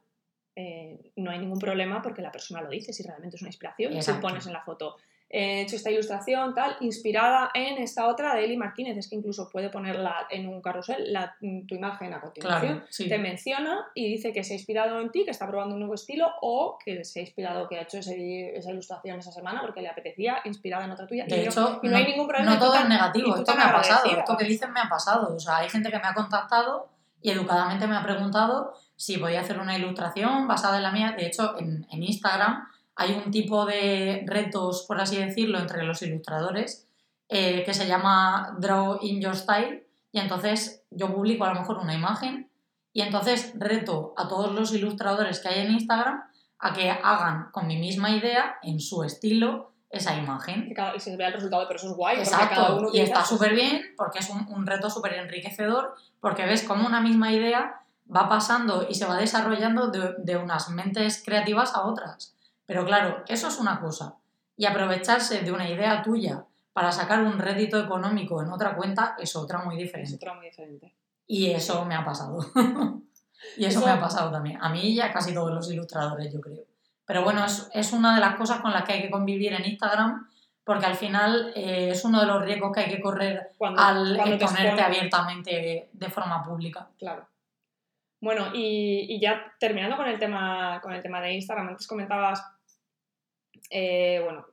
[0.56, 3.92] eh, no hay ningún problema porque la persona lo dice, si realmente es una inspiración.
[3.94, 4.22] Si Exacto.
[4.22, 4.98] pones en la foto,
[5.34, 9.50] he hecho esta ilustración tal, inspirada en esta otra de Eli Martínez, es que incluso
[9.50, 12.74] puede ponerla en un carrusel, la- tu imagen a continuación.
[12.80, 13.08] Claro, sí.
[13.08, 15.94] Te menciona y dice que se ha inspirado en ti, que está probando un nuevo
[15.96, 19.82] estilo o que se ha inspirado, que ha hecho ese- esa ilustración esa semana porque
[19.82, 21.24] le apetecía, inspirada en otra tuya.
[21.24, 22.56] De y, no, hecho, y no hay ningún problema.
[22.56, 25.34] no todo es negativo, esto me ha pasado, esto que dicen me ha pasado.
[25.34, 26.90] O sea, hay gente que me ha contactado
[27.22, 31.16] y educadamente me ha preguntado si podía hacer una ilustración basada en la mía.
[31.18, 36.88] De hecho, en, Instagram hay un tipo de retos, por así decirlo, entre los ilustradores
[37.30, 39.88] eh, que se llama Draw in Your Style.
[40.12, 42.50] Y entonces yo publico a lo mejor una imagen
[42.94, 46.24] y entonces reto a todos los ilustradores que hay en Instagram
[46.60, 50.74] a que hagan con mi misma idea, en su estilo, esa imagen.
[50.74, 52.16] cada- y se vea el resultado, pero eso es guay.
[52.24, 56.46] cada Exacto, uno y está súper bien porque es un, un reto súper enriquecedor porque
[56.46, 57.82] ves como una misma idea
[58.14, 62.36] va pasando y se va desarrollando de, de unas mentes creativas a otras.
[62.66, 64.16] Pero claro, eso es una cosa.
[64.58, 69.36] Y aprovecharse de una idea tuya para sacar un rédito económico en otra cuenta es
[69.36, 70.16] otra muy Es diferente.
[70.16, 70.96] otra muy diferente.
[71.28, 72.40] Y eso me ha pasado.
[73.58, 74.58] y eso, Eso- me ha pasado también.
[74.62, 76.64] A mí y a casi todos los ilustradores, yo creo.
[77.12, 79.66] Pero bueno, es, es una de las cosas con las que hay que convivir en
[79.66, 80.30] Instagram,
[80.64, 84.16] porque al final eh, es uno de los riesgos que hay que correr Cuando, al
[84.16, 86.88] cuando te exponerte abiertamente de forma pública.
[86.98, 87.28] Claro.
[88.22, 92.46] Bueno, y, y ya terminando con el tema, con el tema de Instagram, antes comentabas,
[93.70, 94.46] eh, bueno,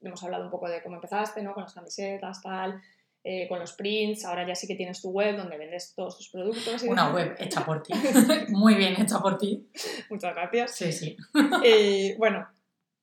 [0.00, 1.54] hemos hablado un poco de cómo empezaste, ¿no?
[1.54, 2.80] Con las camisetas, tal,
[3.28, 6.28] eh, con los prints, ahora ya sí que tienes tu web donde vendes todos tus
[6.28, 6.84] productos.
[6.84, 7.92] y Una web hecha por ti.
[8.50, 9.68] Muy bien hecha por ti.
[10.08, 10.76] Muchas gracias.
[10.76, 11.16] Sí, sí.
[12.18, 12.46] Bueno,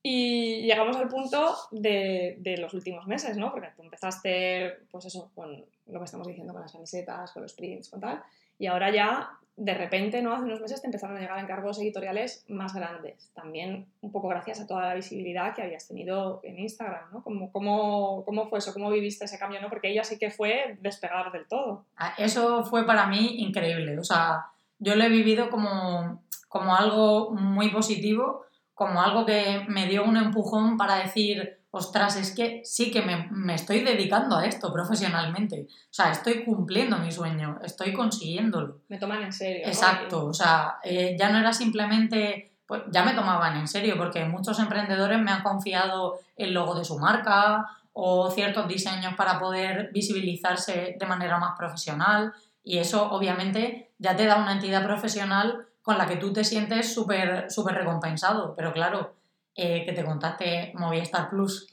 [0.02, 3.52] y llegamos al punto de, de los últimos meses, ¿no?
[3.52, 7.54] Porque tú empezaste, pues eso, con lo que estamos diciendo, con las camisetas, con los
[7.54, 8.24] prints, con tal,
[8.60, 10.34] y ahora ya, de repente, ¿no?
[10.34, 14.60] Hace unos meses te empezaron a llegar encargos editoriales más grandes, también un poco gracias
[14.60, 17.24] a toda la visibilidad que habías tenido en Instagram, ¿no?
[17.24, 18.74] ¿Cómo, cómo, cómo fue eso?
[18.74, 19.70] ¿Cómo viviste ese cambio, no?
[19.70, 21.86] Porque ella sí que fue despegar del todo.
[21.98, 24.00] Ah, Eso fue para mí increíble.
[24.00, 24.48] O sea,
[24.80, 30.18] yo lo he vivido como, como algo muy positivo, como algo que me dio un
[30.18, 35.68] empujón para decir, ostras, es que sí que me, me estoy dedicando a esto profesionalmente.
[35.68, 38.82] O sea, estoy cumpliendo mi sueño, estoy consiguiéndolo.
[38.90, 39.64] Me toman en serio.
[39.66, 39.72] ¿no?
[39.72, 44.24] Exacto, o sea, eh, ya no era simplemente, pues ya me tomaban en serio, porque
[44.24, 49.90] muchos emprendedores me han confiado el logo de su marca o ciertos diseños para poder
[49.92, 52.34] visibilizarse de manera más profesional
[52.64, 56.94] y eso obviamente ya te da una entidad profesional con la que tú te sientes
[56.94, 59.16] súper súper recompensado, pero claro,
[59.56, 61.68] eh, que te contaste Movistar Plus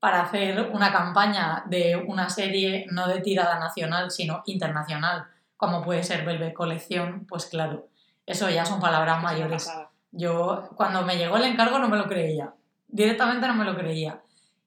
[0.00, 6.02] para hacer una campaña de una serie no de tirada nacional, sino internacional, como puede
[6.02, 7.86] ser Velvet Colección, pues claro,
[8.24, 9.72] eso ya son palabras Es mayores.
[10.12, 12.54] Yo cuando me llegó el encargo no me lo creía,
[12.88, 14.20] directamente no me lo creía.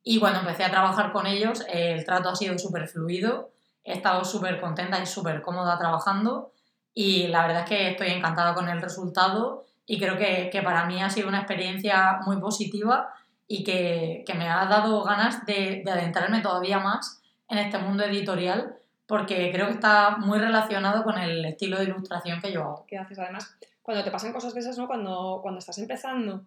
[0.04, 3.52] Y cuando empecé a trabajar con ellos, el trato ha sido súper fluido,
[3.84, 6.52] he estado súper contenta y súper cómoda trabajando
[6.94, 10.86] y la verdad es que estoy encantada con el resultado y creo que, que para
[10.86, 13.14] mí ha sido una experiencia muy positiva
[13.48, 18.04] y que, que me ha dado ganas de, de adentrarme todavía más en este mundo
[18.04, 22.86] editorial porque creo que está muy relacionado con el estilo de ilustración que yo hago.
[22.88, 23.20] que haces.
[23.20, 24.88] Además, cuando te pasan cosas de esas, ¿no?
[24.88, 26.46] Cuando, cuando estás empezando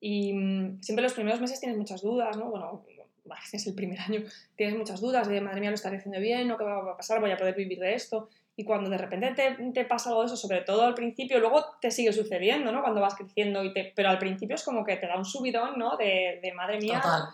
[0.00, 2.50] y mm, siempre los primeros meses tienes muchas dudas, ¿no?
[2.50, 2.84] Bueno,
[3.52, 4.22] es el primer año,
[4.54, 6.58] tienes muchas dudas de, madre mía, lo estaré haciendo bien, ¿no?
[6.58, 7.20] ¿Qué va a pasar?
[7.20, 8.28] ¿Voy a poder vivir de esto?
[8.56, 11.64] Y cuando de repente te, te pasa algo de eso, sobre todo al principio, luego
[11.80, 12.82] te sigue sucediendo, ¿no?
[12.82, 15.76] Cuando vas creciendo, y te, pero al principio es como que te da un subidón,
[15.78, 15.96] ¿no?
[15.96, 17.24] De, de madre mía, Total,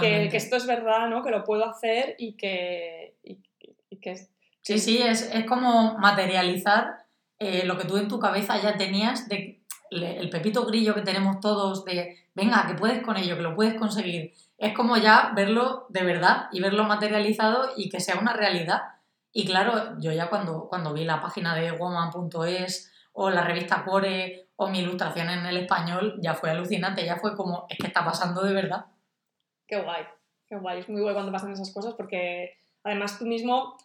[0.00, 1.22] que, que esto es verdad, ¿no?
[1.22, 3.38] Que lo puedo hacer y que, y,
[3.90, 4.30] y que es-
[4.62, 7.04] Sí, sí, es, es como materializar
[7.38, 9.60] eh, lo que tú en tu cabeza ya tenías de
[9.90, 13.54] le- el pepito grillo que tenemos todos de, venga, que puedes con ello, que lo
[13.54, 14.32] puedes conseguir.
[14.58, 18.82] Es como ya verlo de verdad y verlo materializado y que sea una realidad.
[19.36, 24.48] Y claro, yo ya cuando, cuando vi la página de woman.es o la revista Core
[24.56, 28.04] o mi ilustración en el español, ya fue alucinante, ya fue como, es que está
[28.04, 28.86] pasando de verdad.
[29.66, 30.04] Qué guay,
[30.46, 30.80] qué guay.
[30.80, 33.76] Es muy guay cuando pasan esas cosas porque además tú mismo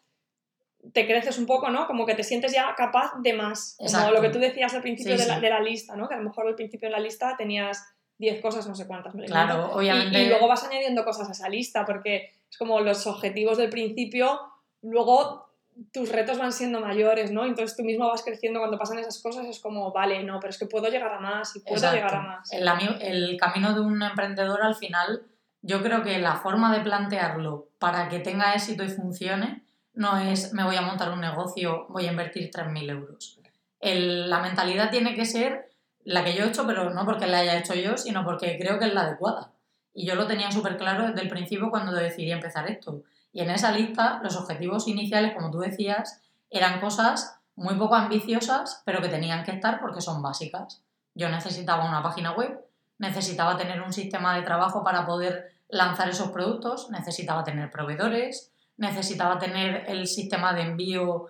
[0.93, 1.87] te creces un poco, ¿no?
[1.87, 3.75] Como que te sientes ya capaz de más.
[3.77, 4.11] Como Exacto.
[4.13, 5.41] lo que tú decías al principio Sí, de, la, sí.
[5.41, 6.07] de la lista, ¿no?
[6.07, 7.83] Que a lo mejor al principio de la lista tenías
[8.19, 9.15] 10 cosas, no sé cuántas.
[9.15, 9.25] me.
[9.25, 10.23] Claro, Y- obviamente.
[10.23, 14.39] Y, luego vas añadiendo cosas a esa lista porque es como los objetivos del principio,
[14.81, 15.47] luego
[15.93, 17.45] tus retos van siendo mayores, ¿no?
[17.45, 20.57] Entonces tú mismo vas creciendo cuando pasan esas cosas, es como, vale, no, pero es
[20.57, 21.95] que puedo llegar a más y puedo Exacto.
[21.95, 22.51] llegar a más.
[22.51, 22.67] El,
[23.01, 25.23] el camino de un emprendedor al final,
[25.61, 29.63] yo creo que la forma de plantearlo para que tenga éxito y funcione
[29.93, 33.39] no es me voy a montar un negocio, voy a invertir 3.000 euros.
[33.79, 35.69] El- la mentalidad tiene que ser
[36.03, 38.79] la que yo he hecho, pero no porque la haya hecho yo, sino porque creo
[38.79, 39.51] que es la adecuada.
[39.93, 43.03] Y yo lo tenía súper claro desde el principio cuando decidí empezar esto.
[43.31, 48.81] Y en esa lista, los objetivos iniciales, como tú decías, eran cosas muy poco ambiciosas,
[48.85, 50.81] pero que tenían que estar porque son básicas.
[51.13, 52.59] Yo necesitaba una página web,
[52.97, 59.37] necesitaba tener un sistema de trabajo para poder lanzar esos productos, necesitaba tener proveedores, necesitaba
[59.37, 61.27] tener el sistema de envío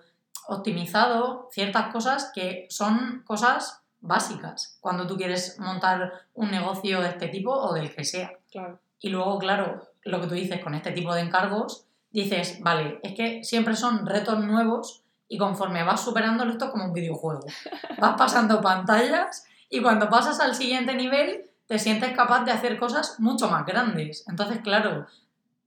[0.48, 7.28] optimizado, ciertas cosas que son cosas básicas cuando tú quieres montar un negocio de este
[7.28, 8.32] tipo o del que sea.
[8.50, 8.80] Claro.
[9.00, 13.14] Y luego, claro, lo que tú dices con este tipo de encargos, dices, vale, es
[13.14, 17.40] que siempre son retos nuevos y conforme vas superándolo esto es como un videojuego.
[17.98, 23.20] Vas pasando pantallas y cuando pasas al siguiente nivel te sientes capaz de hacer cosas
[23.20, 24.24] mucho más grandes.
[24.28, 25.06] Entonces, claro,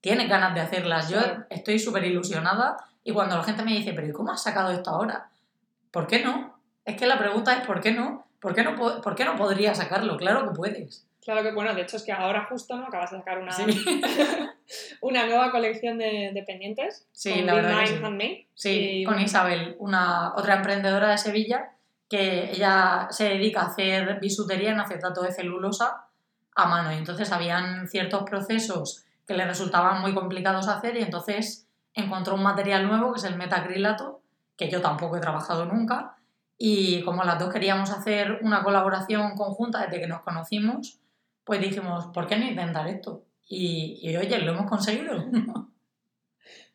[0.01, 1.10] tienes ganas de hacerlas.
[1.10, 2.75] Yo estoy súper ilusionada
[3.06, 5.29] y cuando la gente me dice, pero ¿y cómo has sacado esto ahora?
[5.91, 6.60] ¿Por qué no?
[6.84, 8.25] Es que la pregunta es ¿por qué no?
[8.41, 10.17] ¿Por qué no, po- ¿por qué no podría sacarlo?
[10.17, 11.06] Claro que puedes.
[11.23, 12.88] Claro que, bueno, de hecho es que ahora justo, ¿no?
[12.88, 13.63] Acabas de sacar una, Sí,
[15.01, 17.07] una nueva colección de, de pendientes.
[17.13, 18.03] Sí, con la verdad que sí.
[18.03, 18.47] Handmade.
[18.53, 21.71] sí Y, con Isabel, una otra emprendedora de Sevilla,
[22.09, 26.07] que ella se dedica a hacer bisutería en acetato de celulosa
[26.55, 26.91] a mano.
[26.91, 32.43] Y entonces habían ciertos procesos que le resultaban muy complicados hacer y entonces encontró un
[32.43, 34.21] material nuevo que es el metacrilato,
[34.57, 36.17] que yo tampoco he trabajado nunca.
[36.57, 40.99] Y como las dos queríamos hacer una colaboración conjunta desde que nos conocimos,
[41.43, 43.23] pues dijimos, ¿por qué no intentar esto?
[43.47, 45.25] Y, y oye, lo hemos conseguido.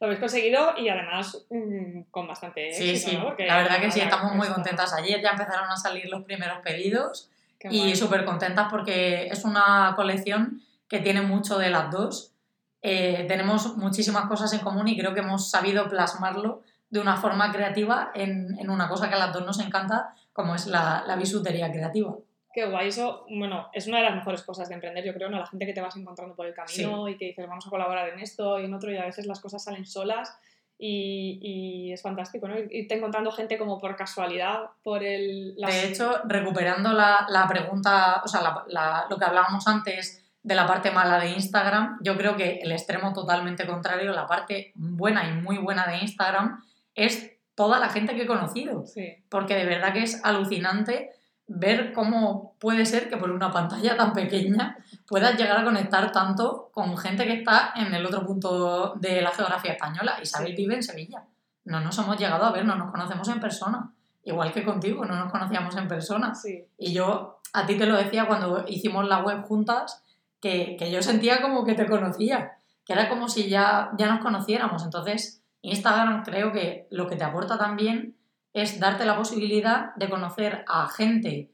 [0.00, 3.24] Lo habéis conseguido y además mm, con bastante Sí, éxito, sí, ¿no?
[3.24, 4.92] Porque la verdad que sí, estamos muy contentas.
[4.92, 9.94] Ayer ya empezaron a salir los primeros pedidos qué y súper contentas porque es una
[9.96, 12.32] colección que tiene mucho de las dos.
[12.80, 17.50] Eh, tenemos muchísimas cosas en común y creo que hemos sabido plasmarlo de una forma
[17.50, 21.16] creativa en, en una cosa que a las dos nos encanta, como es la, la
[21.16, 22.14] bisutería creativa.
[22.52, 25.38] Qué guay, eso, bueno, es una de las mejores cosas de emprender, yo creo, ¿no?
[25.38, 28.08] La gente que te vas encontrando por el camino y que dices, vamos a colaborar
[28.08, 30.36] en esto y en otro, y a veces las cosas salen solas
[30.78, 32.54] y, y es fantástico, ¿no?
[32.58, 35.54] Irte encontrando gente como por casualidad, por el...
[35.56, 40.54] De hecho, recuperando la, la pregunta, o sea, la- la- lo que hablábamos antes de
[40.54, 45.28] la parte mala de Instagram, yo creo que el extremo totalmente contrario, la parte buena
[45.28, 48.86] y muy buena de Instagram, es toda la gente que he conocido.
[48.86, 51.10] Sí, Porque de verdad que es alucinante
[51.48, 56.70] ver cómo puede ser que por una pantalla tan pequeña puedas llegar a conectar tanto
[56.72, 60.18] con gente que está en el otro punto de la geografía española.
[60.22, 61.24] Isabel vive en Sevilla.
[61.64, 63.90] No nos hemos llegado a ver, no nos conocemos en persona.
[64.24, 66.34] Igual que contigo, no nos conocíamos en persona.
[66.34, 70.04] sí, Y yo a ti te lo decía cuando hicimos la web juntas,
[70.40, 72.52] que, que yo sentía como que te conocía,
[72.84, 74.84] que era como si ya, ya nos conociéramos.
[74.84, 78.17] Entonces, Instagram creo que lo que te aporta también
[78.52, 81.50] es darte la posibilidad de conocer a gente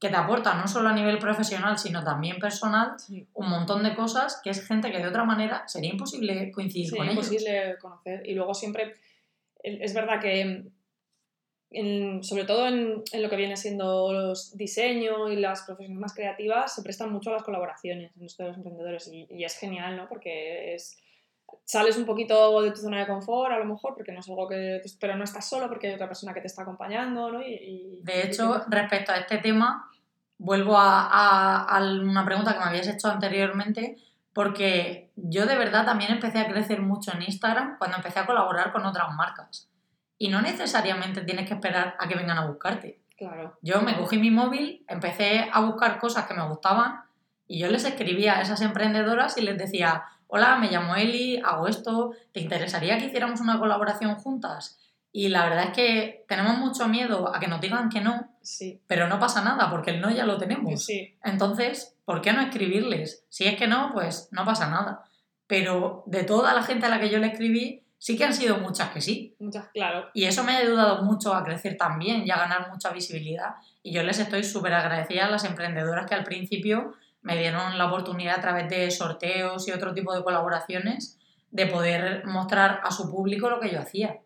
[0.00, 3.26] que te aporta no solo a nivel profesional, sino también personal, sí.
[3.34, 6.98] un montón de cosas que es gente que de otra manera sería imposible coincidir con
[6.98, 7.26] Sería ellos.
[7.26, 8.22] imposible conocer.
[8.24, 8.94] Y luego siempre,
[9.64, 10.70] es verdad que,
[11.70, 16.14] en- sobre todo en, en lo que viene siendo los diseño y las profesiones más
[16.14, 20.08] creativas, se prestan mucho a las colaboraciones en los emprendedores y, y es genial, ¿no?
[20.08, 20.96] Porque es,
[21.64, 24.48] sales un poquito de tu zona de confort, a lo mejor, porque no es algo
[24.48, 24.80] que...
[25.00, 27.42] Pero no estás solo porque hay otra persona que te está acompañando, ¿no?
[27.42, 29.90] Y, y- De hecho, respecto a este tema,
[30.38, 33.96] vuelvo a, a- a una pregunta que me habías hecho anteriormente,
[34.32, 38.72] porque yo de verdad también empecé a crecer mucho en Instagram cuando empecé a colaborar
[38.72, 39.68] con otras marcas.
[40.16, 43.00] Y no necesariamente tienes que esperar a que vengan a buscarte.
[43.16, 43.56] claro.
[43.62, 47.02] Yo me cogí mi móvil, empecé a buscar cosas que me gustaban
[47.46, 51.66] y yo les escribía a esas emprendedoras y les decía, hola, me llamo Eli, hago
[51.66, 54.78] esto, ¿te interesaría que hiciéramos una colaboración juntas?
[55.10, 58.80] Y la verdad es que tenemos mucho miedo a que nos digan que no, Sí,
[58.86, 60.84] pero no pasa nada porque el no ya lo tenemos.
[60.84, 63.24] sí, Entonces, ¿por qué no escribirles?
[63.28, 65.02] Si es que no, pues no pasa nada.
[65.46, 68.58] Pero de toda la gente a la que yo le escribí, sí que han sido
[68.58, 69.34] muchas que sí.
[69.38, 70.08] muchas, claro.
[70.14, 73.56] Y eso me ha ayudado mucho a crecer también y a ganar mucha visibilidad.
[73.82, 77.86] Y yo les estoy súper agradecida a las emprendedoras que al principio me dieron la
[77.86, 81.18] oportunidad a través de sorteos y otro tipo de colaboraciones
[81.50, 84.20] de poder mostrar a su público lo que yo hacía.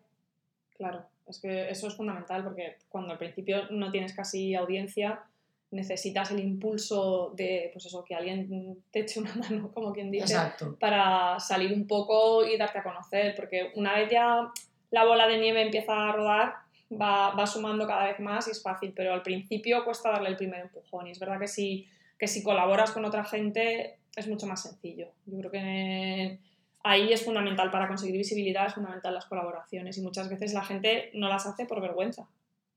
[0.77, 5.23] Claro, es que eso es fundamental porque cuando al principio no tienes casi audiencia,
[5.71, 10.25] necesitas el impulso de, pues eso, que alguien te eche una mano, como quien dice,
[10.25, 10.77] Exacto.
[10.79, 14.49] para salir un poco y darte a conocer, porque una vez ya
[14.91, 16.53] la bola de nieve empieza a rodar,
[16.91, 20.37] va, va sumando cada vez más y es fácil, pero al principio cuesta darle el
[20.37, 21.87] primer empujón y es verdad que si,
[22.23, 25.07] que si colaboras con otra gente es mucho más sencillo.
[25.25, 26.39] Yo creo que
[26.85, 31.11] ahí es fundamental para conseguir visibilidad, es fundamental las colaboraciones y muchas veces la gente
[31.15, 32.25] no las hace por vergüenza.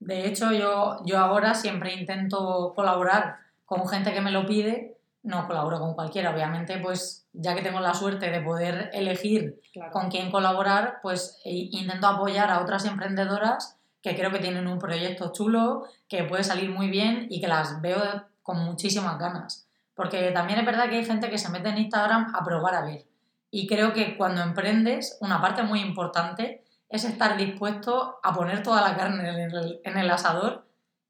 [0.00, 4.96] De hecho, yo, yo ahora siempre intento colaborar con gente que me lo pide.
[5.22, 9.92] No colaboro con cualquiera, obviamente, pues ya que tengo la suerte de poder elegir Claro.
[9.92, 14.80] con quién colaborar, pues e- intento apoyar a otras emprendedoras que creo que tienen un
[14.80, 19.68] proyecto chulo, que puede salir muy bien y que las veo con muchísimas ganas.
[19.94, 22.84] Porque también es verdad que hay gente que se mete en Instagram a probar a
[22.84, 23.04] ver.
[23.50, 28.88] Y creo que cuando emprendes, una parte muy importante es estar dispuesto a poner toda
[28.88, 30.68] la carne en el, en el asador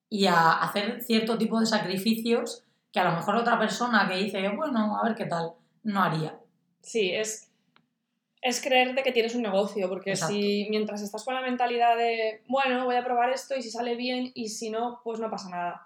[0.08, 4.48] y a hacer cierto tipo de sacrificios que a lo mejor otra persona que dice,
[4.48, 6.38] bueno, a ver qué tal, no haría.
[6.80, 7.50] Sí, es,
[8.40, 10.34] es creerte que tienes un negocio, porque Exacto.
[10.34, 13.96] si mientras estás con la mentalidad de, bueno, voy a probar esto y si sale
[13.96, 15.84] bien y si no, pues no pasa nada.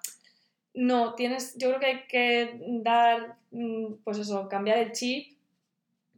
[0.75, 5.37] No, tienes, yo creo que hay que dar, mm, pues eso, cambiar el chip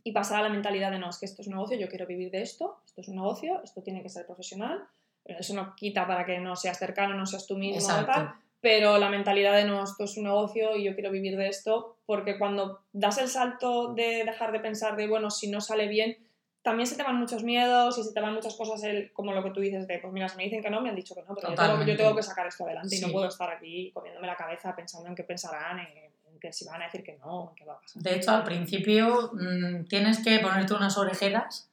[0.05, 2.07] y pasar a la mentalidad de, no, es que esto es un negocio, yo quiero
[2.07, 4.85] vivir de esto, esto es un negocio, esto tiene que ser profesional,
[5.25, 9.09] Eso no quita para que no seas cercano, no seas tú mismo tal, pero la
[9.09, 12.81] mentalidad de no, esto es un negocio y yo quiero vivir de esto, porque cuando
[12.93, 16.17] das el salto de dejar de pensar de, bueno, si no sale bien,
[16.63, 19.43] también se te van muchos miedos y se te van muchas cosas, el- como lo
[19.43, 21.23] que tú dices de, pues mira, si me dicen que no, me han dicho que
[21.23, 21.97] no, pero yo tengo, yo Totalmente.
[21.97, 25.15] tengo que sacar esto adelante y no puedo estar aquí comiéndome la cabeza pensando en
[25.15, 25.89] qué pensarán, en,
[26.27, 28.03] en que si van a decir que no, en qué va a pasar.
[28.03, 31.69] De hecho, al principio mm, tienes que ponerte unas orejeras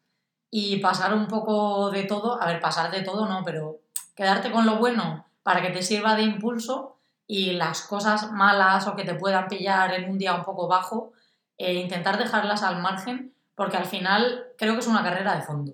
[0.52, 2.42] y pasar un poco de todo.
[2.42, 3.80] A ver, pasar de todo no, pero
[4.16, 8.96] quedarte con lo bueno para que te sirva de impulso y las cosas malas o
[8.96, 11.14] que te puedan pillar en un día un poco bajo,
[11.60, 15.74] eh, intentar dejarlas al margen, porque al final creo que es una carrera de fondo.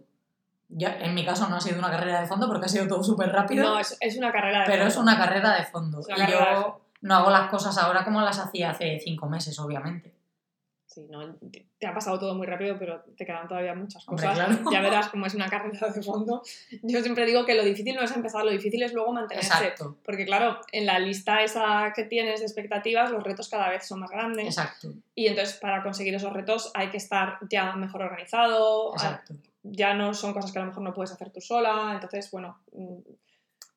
[0.70, 3.04] Yo, en mi caso no ha sido una carrera de fondo porque ha sido todo
[3.04, 6.00] súper rápido, No, es, es una carrera de pero es una carrera de fondo.
[6.00, 9.60] Una y de yo no hago las cosas ahora como las hacía hace cinco meses,
[9.60, 10.15] obviamente.
[10.96, 11.36] Sí, no,
[11.80, 14.48] te- ha pasado todo muy rápido, pero te quedan todavía muchas Hombre, cosas.
[14.48, 14.72] claro.
[14.72, 16.42] Ya verás cómo es una carrera de fondo.
[16.84, 19.50] Yo siempre digo que lo difícil no es empezar, lo difícil es luego mantenerse.
[19.52, 19.98] Exacto.
[20.06, 24.00] Porque claro, en la lista esa que tienes de expectativas, los retos cada vez son
[24.00, 24.46] más grandes.
[24.48, 29.34] Exacto, Y entonces para conseguir esos retos hay que estar ya mejor organizado, a- exacto.
[29.64, 31.92] ya no son cosas que a lo mejor no puedes hacer tú sola.
[31.94, 33.00] Entonces, bueno, mm,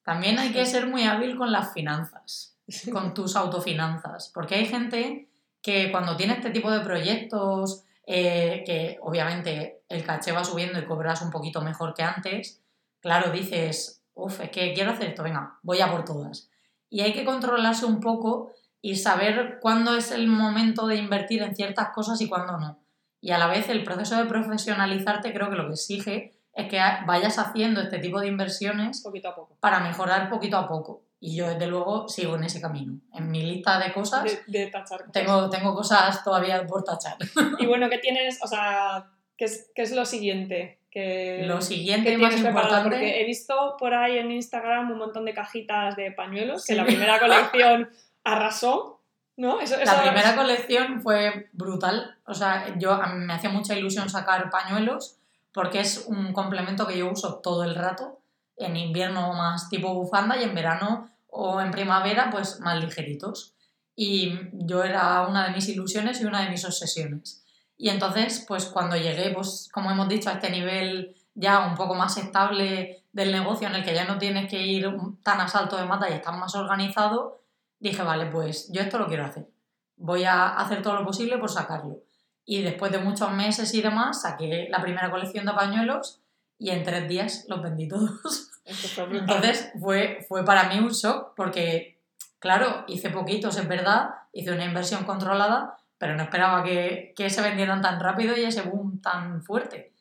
[0.05, 2.57] También hay que ser muy hábil con las finanzas,
[2.93, 5.28] con tus autofinanzas, porque hay gente
[5.63, 10.87] que cuando tiene este tipo de proyectos, eh, que obviamente el caché va subiendo y
[10.87, 12.63] cobras un poquito mejor que antes,
[13.01, 16.51] claro, dices, uff, es que quiero hacer esto, venga, voy a por todas.
[16.91, 21.55] Y hay que controlarse un poco y saber cuándo es el momento de invertir en
[21.55, 22.79] ciertas cosas y cuándo no.
[23.21, 26.81] Y a la vez el proceso de profesionalizarte creo que lo que exige es que
[27.07, 29.57] vayas haciendo este tipo de inversiones poquito a poco.
[29.61, 31.03] para mejorar poquito a poco.
[31.21, 33.01] Y yo, desde luego, sigo en ese camino.
[33.13, 35.13] En mi lista de cosas, De, de tachar cosas.
[35.13, 37.17] tengo, tengo cosas todavía por tachar.
[37.59, 38.39] Y bueno, ¿qué tienes?
[38.43, 39.07] O sea,
[39.37, 40.79] ¿qué es, qué es lo siguiente?
[40.91, 44.99] Que, Lo que siguiente y más importante, Porque he visto por ahí en Instagram un
[44.99, 47.91] montón de cajitas de pañuelos, que la primera colección
[48.25, 49.01] arrasó,
[49.37, 49.61] ¿no?
[49.61, 52.17] Eso, eso- la primera colección fue brutal.
[52.27, 55.19] O sea, yo, a mí me hacía mucha ilusión sacar pañuelos
[55.53, 58.19] porque es un complemento que yo uso todo el rato.
[58.59, 63.55] En invierno más tipo bufanda y en verano o en primavera pues más ligeritos.
[63.95, 67.45] Y yo era una de mis ilusiones y una de mis obsesiones.
[67.77, 71.95] Y entonces, pues cuando llegué, pues como hemos dicho, a este nivel ya un poco
[71.95, 74.93] más estable del negocio en el que ya no tienes que ir
[75.23, 77.41] tan a salto de mata y estás más organizado,
[77.79, 79.49] dije, vale, pues yo esto lo quiero hacer.
[79.97, 82.01] Voy a hacer todo lo posible por sacarlo.
[82.45, 86.21] Y después de muchos meses y demás, saqué la primera colección de pañuelos
[86.59, 88.51] y en tres días los vendí todos.
[88.65, 92.01] Entonces fue, fue para mí un shock porque,
[92.39, 97.41] claro, hice poquitos, es verdad, hice una inversión controlada, pero no esperaba que, que se
[97.43, 99.93] vendieran tan rápido y ese boom tan fuerte.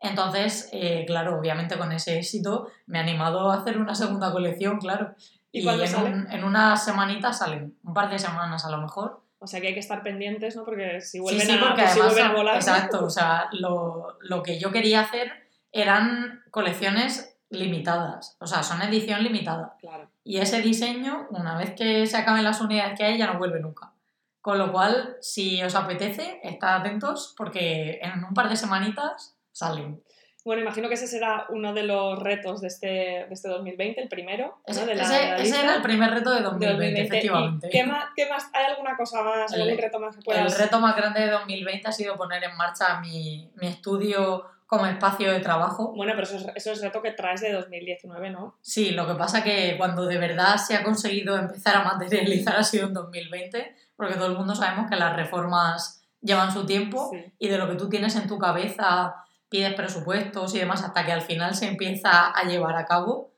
[0.00, 4.78] Entonces, eh, claro, obviamente con ese éxito me ha animado a hacer una segunda colección,
[4.78, 5.14] claro.
[5.52, 9.20] ¿Y Y, en, un- en unas semanitas salen, un par de semanas a lo mejor.
[9.38, 10.64] O sea que hay que estar pendientes, ¿no?
[10.64, 12.56] Porque si Sí, vuelven, sí, a, porque pues si además, vuelven a volar...
[12.56, 15.41] exacto, o sea, lo, lo que yo quería hacer
[15.72, 19.76] eran colecciones limitadas, o sea, son edición limitada.
[19.80, 20.08] Claro.
[20.24, 23.60] Y ese diseño, una vez que se acaben las unidades que hay, ya no vuelve
[23.60, 23.92] nunca.
[24.40, 30.02] Con lo cual, si os apetece, estad atentos porque en un par de semanitas salen.
[30.44, 34.08] Bueno, imagino que ese será uno de los retos de este, de este 2020, el
[34.08, 34.46] primero.
[34.46, 34.60] ¿no?
[34.66, 35.60] Ese, de la- ese- de la ese lista.
[35.62, 37.66] era el primer reto de de 2020, efectivamente.
[37.68, 38.50] ¿Y qué más, qué más?
[38.52, 40.58] ¿Hay alguna cosa más, El- algún reto más que El puedas...?
[40.58, 45.30] reto más grande de 2020 ha sido poner en marcha mi, mi estudio como espacio
[45.30, 45.92] de trabajo.
[45.94, 48.56] Bueno, pero eso es, eso es reto que traes de 2019, ¿no?
[48.62, 52.62] Sí, lo que pasa que cuando de verdad se ha conseguido empezar a materializar ha
[52.64, 57.22] sido en 2020, porque todo el mundo sabemos que las reformas llevan su tiempo Sí.
[57.38, 59.14] y de lo que tú tienes en tu cabeza
[59.50, 63.34] pides presupuestos y demás hasta que al final se empieza a llevar a cabo,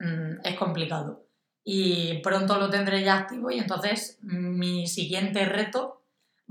[0.00, 1.24] mm, es complicado.
[1.64, 6.02] Y pronto lo tendré ya activo y entonces mi siguiente reto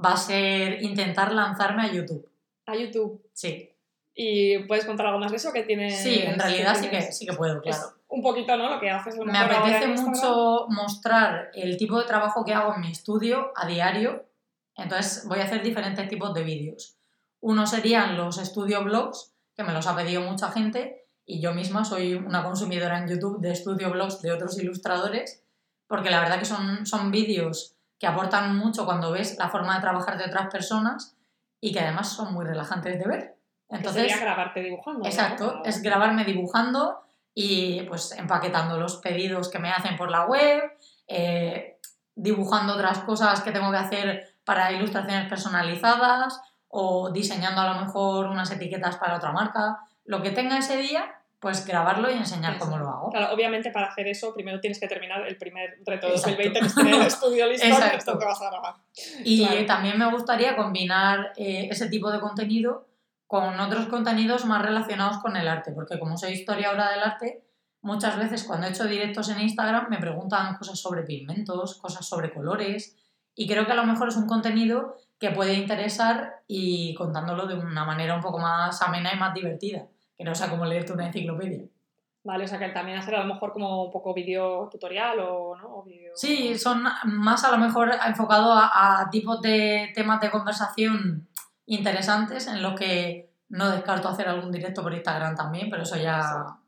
[0.04, 2.28] va a ser intentar lanzarme a YouTube.
[2.66, 3.22] A YouTube.
[3.32, 3.70] Sí,
[4.16, 6.02] ¿Y puedes contar algo más de eso que tienes?
[6.02, 7.78] sí, en realidad sí que, sí que puedo, claro.
[7.78, 8.70] Es un poquito, ¿no?
[8.70, 12.82] Lo que haces lo Me apetece mucho mostrar el tipo de trabajo que hago en
[12.82, 14.26] mi estudio a diario.
[14.76, 16.98] Entonces voy a hacer diferentes tipos de vídeos.
[17.40, 21.84] Uno serían los estudio blogs, que me los ha pedido mucha gente, y yo misma
[21.84, 25.44] soy una consumidora en YouTube de estudio blogs de otros ilustradores,
[25.88, 29.82] porque la verdad que son, son vídeos que aportan mucho cuando ves la forma de
[29.82, 31.16] trabajar de otras personas
[31.60, 33.38] y que además son muy relajantes de ver.
[33.74, 35.06] Entonces, sería grabarte dibujando.
[35.06, 37.04] Exacto, es grabarme dibujando
[37.36, 40.62] y pues empaquetando los pedidos que me hacen por la web,
[41.08, 41.78] eh,
[42.16, 48.28] dibujando otras cosas que tengo que hacer para ilustraciones personalizadas o diseñando a lo mejor
[48.28, 49.80] unas etiquetas para otra marca.
[50.06, 53.10] Lo que tenga ese día, pues grabarlo y enseñar cómo lo hago.
[53.10, 56.66] Claro, obviamente para hacer eso primero tienes que terminar el primer reto de 2020, que
[56.66, 58.76] es tener el estudio listo y esto que vas a grabar.
[59.24, 62.88] Y también me gustaría combinar eh, ese tipo de contenido
[63.34, 67.44] con otros contenidos más relacionados con el arte, porque como soy historiadora del arte,
[67.82, 72.32] muchas veces cuando he hecho directos en Instagram me preguntan cosas sobre pigmentos, cosas sobre
[72.32, 72.96] colores,
[73.34, 77.56] y creo que a lo mejor es un contenido que puede interesar y contándolo de
[77.56, 81.08] una manera un poco más amena y más divertida que no sea como leerte una
[81.08, 81.64] enciclopedia.
[82.24, 85.56] Vale, o sea que también hacer a lo mejor como un poco vídeo tutorial o,
[85.56, 85.84] ¿no?
[86.14, 91.28] Sí, son más a lo mejor enfocado a, tipos de temas de conversación
[91.66, 96.22] interesantes en los que no descarto hacer algún directo por Instagram también, pero eso ya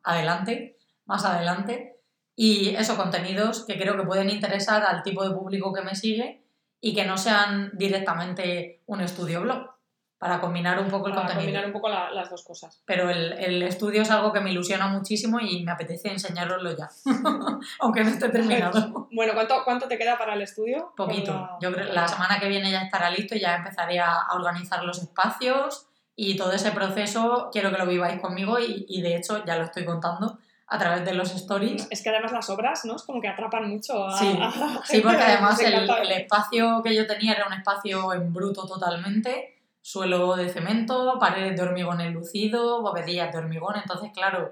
[0.04, 2.00] adelante, más adelante.
[2.36, 6.44] Y eso, contenidos que creo que pueden interesar al tipo de público que me sigue
[6.82, 9.75] y que no sean directamente un estudio blog
[10.18, 11.46] para combinar un poco el para contenido.
[11.46, 12.82] combinar un poco las dos cosas.
[12.86, 16.90] Pero el, el, estudio es algo que me ilusiona muchísimo y me apetece enseñaroslo ya,
[17.80, 19.08] aunque no esté terminado.
[19.12, 20.94] bueno, ¿cuánto, ¿cuánto te queda para el estudio?
[20.96, 21.58] Poquito.
[21.62, 25.02] Yo creo la semana que viene ya estará listo y ya empezaré a, organizar los
[25.02, 29.58] espacios y todo ese proceso quiero que lo viváis conmigo y, y de hecho ya
[29.58, 31.88] lo estoy contando a través de los stories.
[31.92, 32.96] Es que además las obras, ¿no?
[32.96, 34.18] Es como que atrapan mucho a...
[34.18, 34.40] Sí,
[34.86, 39.55] sí porque además el, el, espacio que yo tenía era un espacio en bruto totalmente
[39.86, 43.76] suelo de cemento, paredes de hormigón enlucido, bovedillas de hormigón.
[43.76, 44.52] Entonces, claro,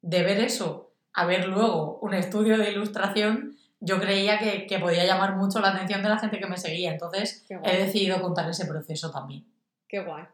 [0.00, 5.04] de ver eso a ver luego un estudio de ilustración, yo creía que, que podía
[5.04, 6.90] llamar mucho la atención de la gente que me seguía.
[6.90, 9.44] Entonces, he decidido contar ese proceso también.
[9.86, 10.24] Qué guay.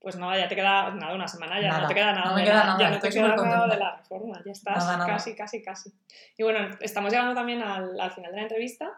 [0.00, 2.30] Pues nada, ya te queda nada, una semana, ya nada, no te queda nada.
[2.30, 5.34] No me queda nada, ya no te queda nada de la reforma, ya estás casi,
[5.34, 5.92] casi, casi.
[6.38, 8.88] Y bueno, estamos llegando también al, al final de la entrevista.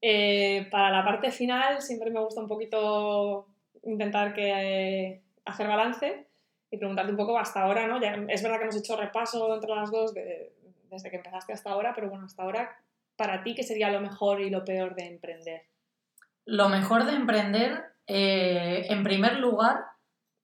[0.00, 3.50] Eh, para la parte final siempre me gusta un poquito
[3.82, 6.26] intentar que, hacer balance
[6.70, 8.00] y preguntarte un poco hasta ahora, ¿no?
[8.00, 11.92] Ya, es verdad que hemos hecho repaso entre las dos desde que empezaste hasta ahora,
[11.94, 12.76] pero bueno, hasta ahora,
[13.16, 15.62] para ti, ¿qué sería lo mejor y lo peor de emprender?
[16.44, 19.84] Lo mejor de emprender, eh, en primer lugar,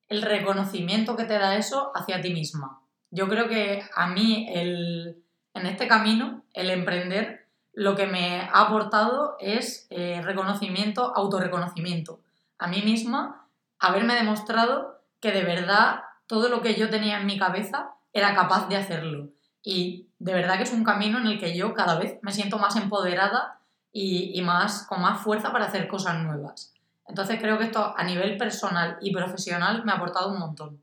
[0.08, 2.80] el reconocimiento que te da eso hacia ti misma.
[3.10, 5.22] Yo creo que a mí, el,
[5.54, 12.20] en este camino, el emprender, lo que me ha aportado es eh, reconocimiento, autorreconocimiento
[12.58, 13.46] a mí misma
[13.78, 18.68] haberme demostrado que de verdad todo lo que yo tenía en mi cabeza era capaz
[18.68, 19.28] de hacerlo.
[19.62, 22.58] Y de verdad que es un camino en el que yo cada vez me siento
[22.58, 23.58] más empoderada
[23.92, 26.74] y, más, con más fuerza para hacer cosas nuevas.
[27.08, 30.80] Entonces creo que esto a nivel personal y profesional me ha aportado un montón.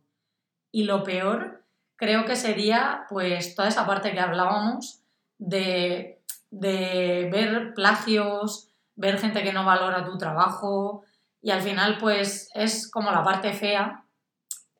[0.71, 1.63] Y lo peor
[1.95, 4.99] creo que sería pues toda esa parte que hablábamos
[5.37, 11.03] de, de ver plagios, ver gente que no valora tu trabajo,
[11.43, 14.05] y al final pues es como la parte fea,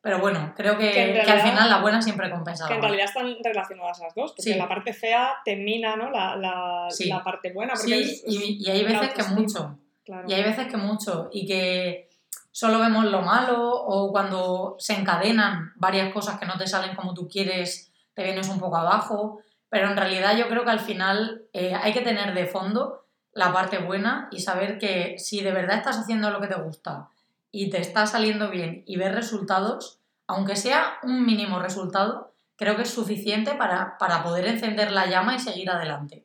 [0.00, 2.66] pero bueno, creo que, al final la buena siempre compensa.
[2.66, 6.10] Que en realidad están relacionadas las dos, porque la parte fea termina ¿no?
[6.10, 7.76] la, la, la parte buena.
[7.76, 9.78] sí, y, hay veces que mucho.
[10.26, 11.28] Y hay veces que mucho.
[11.32, 12.08] Y que
[12.50, 17.14] solo vemos lo malo o cuando se encadenan varias cosas que no te salen como
[17.14, 19.40] tú quieres, te vienes un poco abajo.
[19.68, 23.03] Pero en realidad yo creo que al final eh, hay que tener de fondo
[23.34, 27.08] la parte buena y saber que si de verdad estás haciendo lo que te gusta
[27.50, 32.82] y te está saliendo bien y ves resultados, aunque sea un mínimo resultado, creo que
[32.82, 36.24] es suficiente para, poder encender la llama y seguir adelante.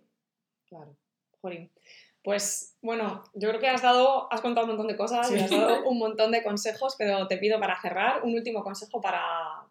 [0.68, 0.96] Claro,
[1.42, 1.72] Jorín.
[2.24, 5.50] Pues bueno, yo creo que has dado, has contado un montón de cosas y has
[5.50, 9.22] dado un montón de consejos, pero te pido para cerrar un último consejo para,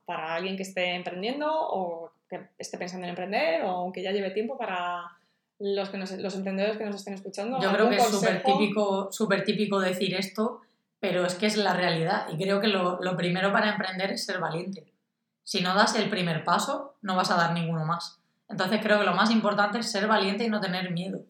[0.07, 4.31] para alguien que esté emprendiendo o que esté pensando en emprender o que ya lleve
[4.31, 5.18] tiempo para,
[5.59, 7.61] los, que los emprendedores que nos estén escuchando.
[7.61, 10.61] Yo creo que es súper típico, super típico decir esto,
[11.01, 14.25] pero es que es la realidad y creo que lo, lo, primero para emprender es
[14.25, 14.93] ser valiente.
[15.43, 18.21] Si no das el primer paso, no vas a dar ninguno más.
[18.49, 21.21] Entonces creo que lo más importante es ser valiente y no tener miedo,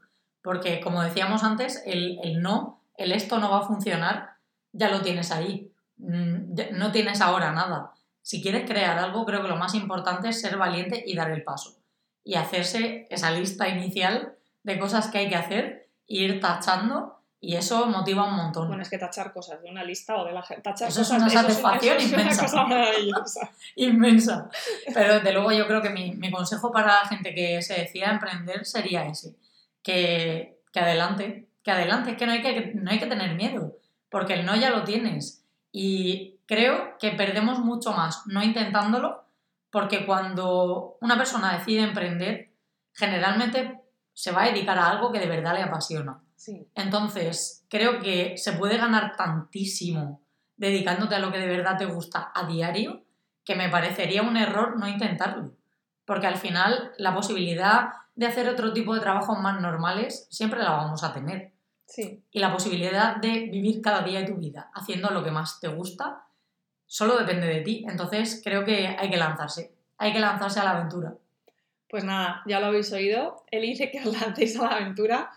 [0.42, 4.36] porque como decíamos antes, el, el no, el esto no va a funcionar,
[4.72, 7.92] ya lo tienes ahí, mm, no tienes ahora nada.
[8.22, 11.42] Si quieres crear algo, creo que lo más importante es ser valiente y dar el
[11.42, 11.78] paso
[12.28, 17.86] y hacerse esa lista inicial de cosas que hay que hacer, ir tachando y eso
[17.86, 18.68] motiva un montón.
[18.68, 20.60] Bueno, es que tachar cosas de una lista o de la gente.
[20.60, 22.28] Tachar eso es una satisfacción inmensa.
[22.28, 23.50] Es una cosa maravillosa.
[23.76, 24.50] inmensa.
[24.92, 28.10] Pero desde luego yo creo que mi, mi, consejo para la gente que se decida
[28.10, 29.34] a emprender sería ese.
[29.82, 33.78] Que, que adelante, que adelante, es que no hay que, no hay que tener miedo,
[34.10, 35.46] porque el no ya lo tienes.
[35.72, 39.24] Y creo que perdemos mucho más no intentándolo
[39.70, 42.52] porque cuando una persona decide emprender,
[42.92, 43.80] generalmente
[44.12, 46.20] se va a dedicar a algo que de verdad le apasiona.
[46.74, 50.22] Entonces, creo que se puede ganar tantísimo
[50.56, 53.04] dedicándote a lo que de verdad te gusta a diario,
[53.44, 55.52] que me parecería un error no intentarlo.
[56.04, 60.70] porque al final la posibilidad de hacer otro tipo de trabajos más normales siempre la
[60.70, 61.52] vamos a tener.
[61.84, 65.60] Sí, Y la posibilidad de vivir cada día de tu vida haciendo lo que más
[65.60, 66.24] te gusta
[66.88, 67.86] solo depende de ti.
[67.88, 69.70] Entonces creo que hay que lanzarse.
[69.98, 71.14] Hay que lanzarse a la aventura.
[71.88, 73.44] pues nada, ya lo habéis oído.
[73.52, 75.30] Él dice que os lancéis a la aventura.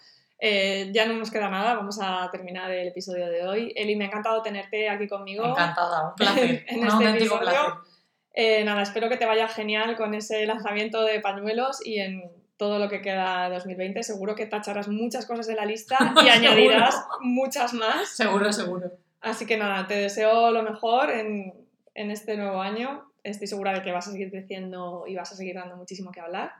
[0.43, 3.71] Eh, ya no nos queda nada, vamos a terminar el episodio de hoy.
[3.75, 5.45] Eli, me ha encantado tenerte aquí conmigo.
[5.45, 6.65] Encantada, un placer.
[6.67, 7.41] En un este auténtico episodio.
[7.41, 7.73] placer.
[8.33, 12.79] Eh, nada, espero que te vaya genial con ese lanzamiento de pañuelos y en todo
[12.79, 14.03] lo que queda de 2020.
[14.03, 18.09] Seguro que tacharás muchas cosas de la lista y añadirás muchas más.
[18.09, 18.91] Seguro, seguro.
[19.22, 21.53] Así que nada, te deseo lo mejor en,
[21.93, 23.11] en este nuevo año.
[23.24, 26.19] Estoy segura de que vas a seguir creciendo y vas a seguir dando muchísimo que
[26.19, 26.51] hablar.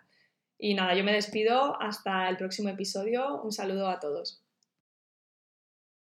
[0.60, 3.42] Y nada, yo me despido hasta el próximo episodio.
[3.42, 4.41] Un saludo a todos.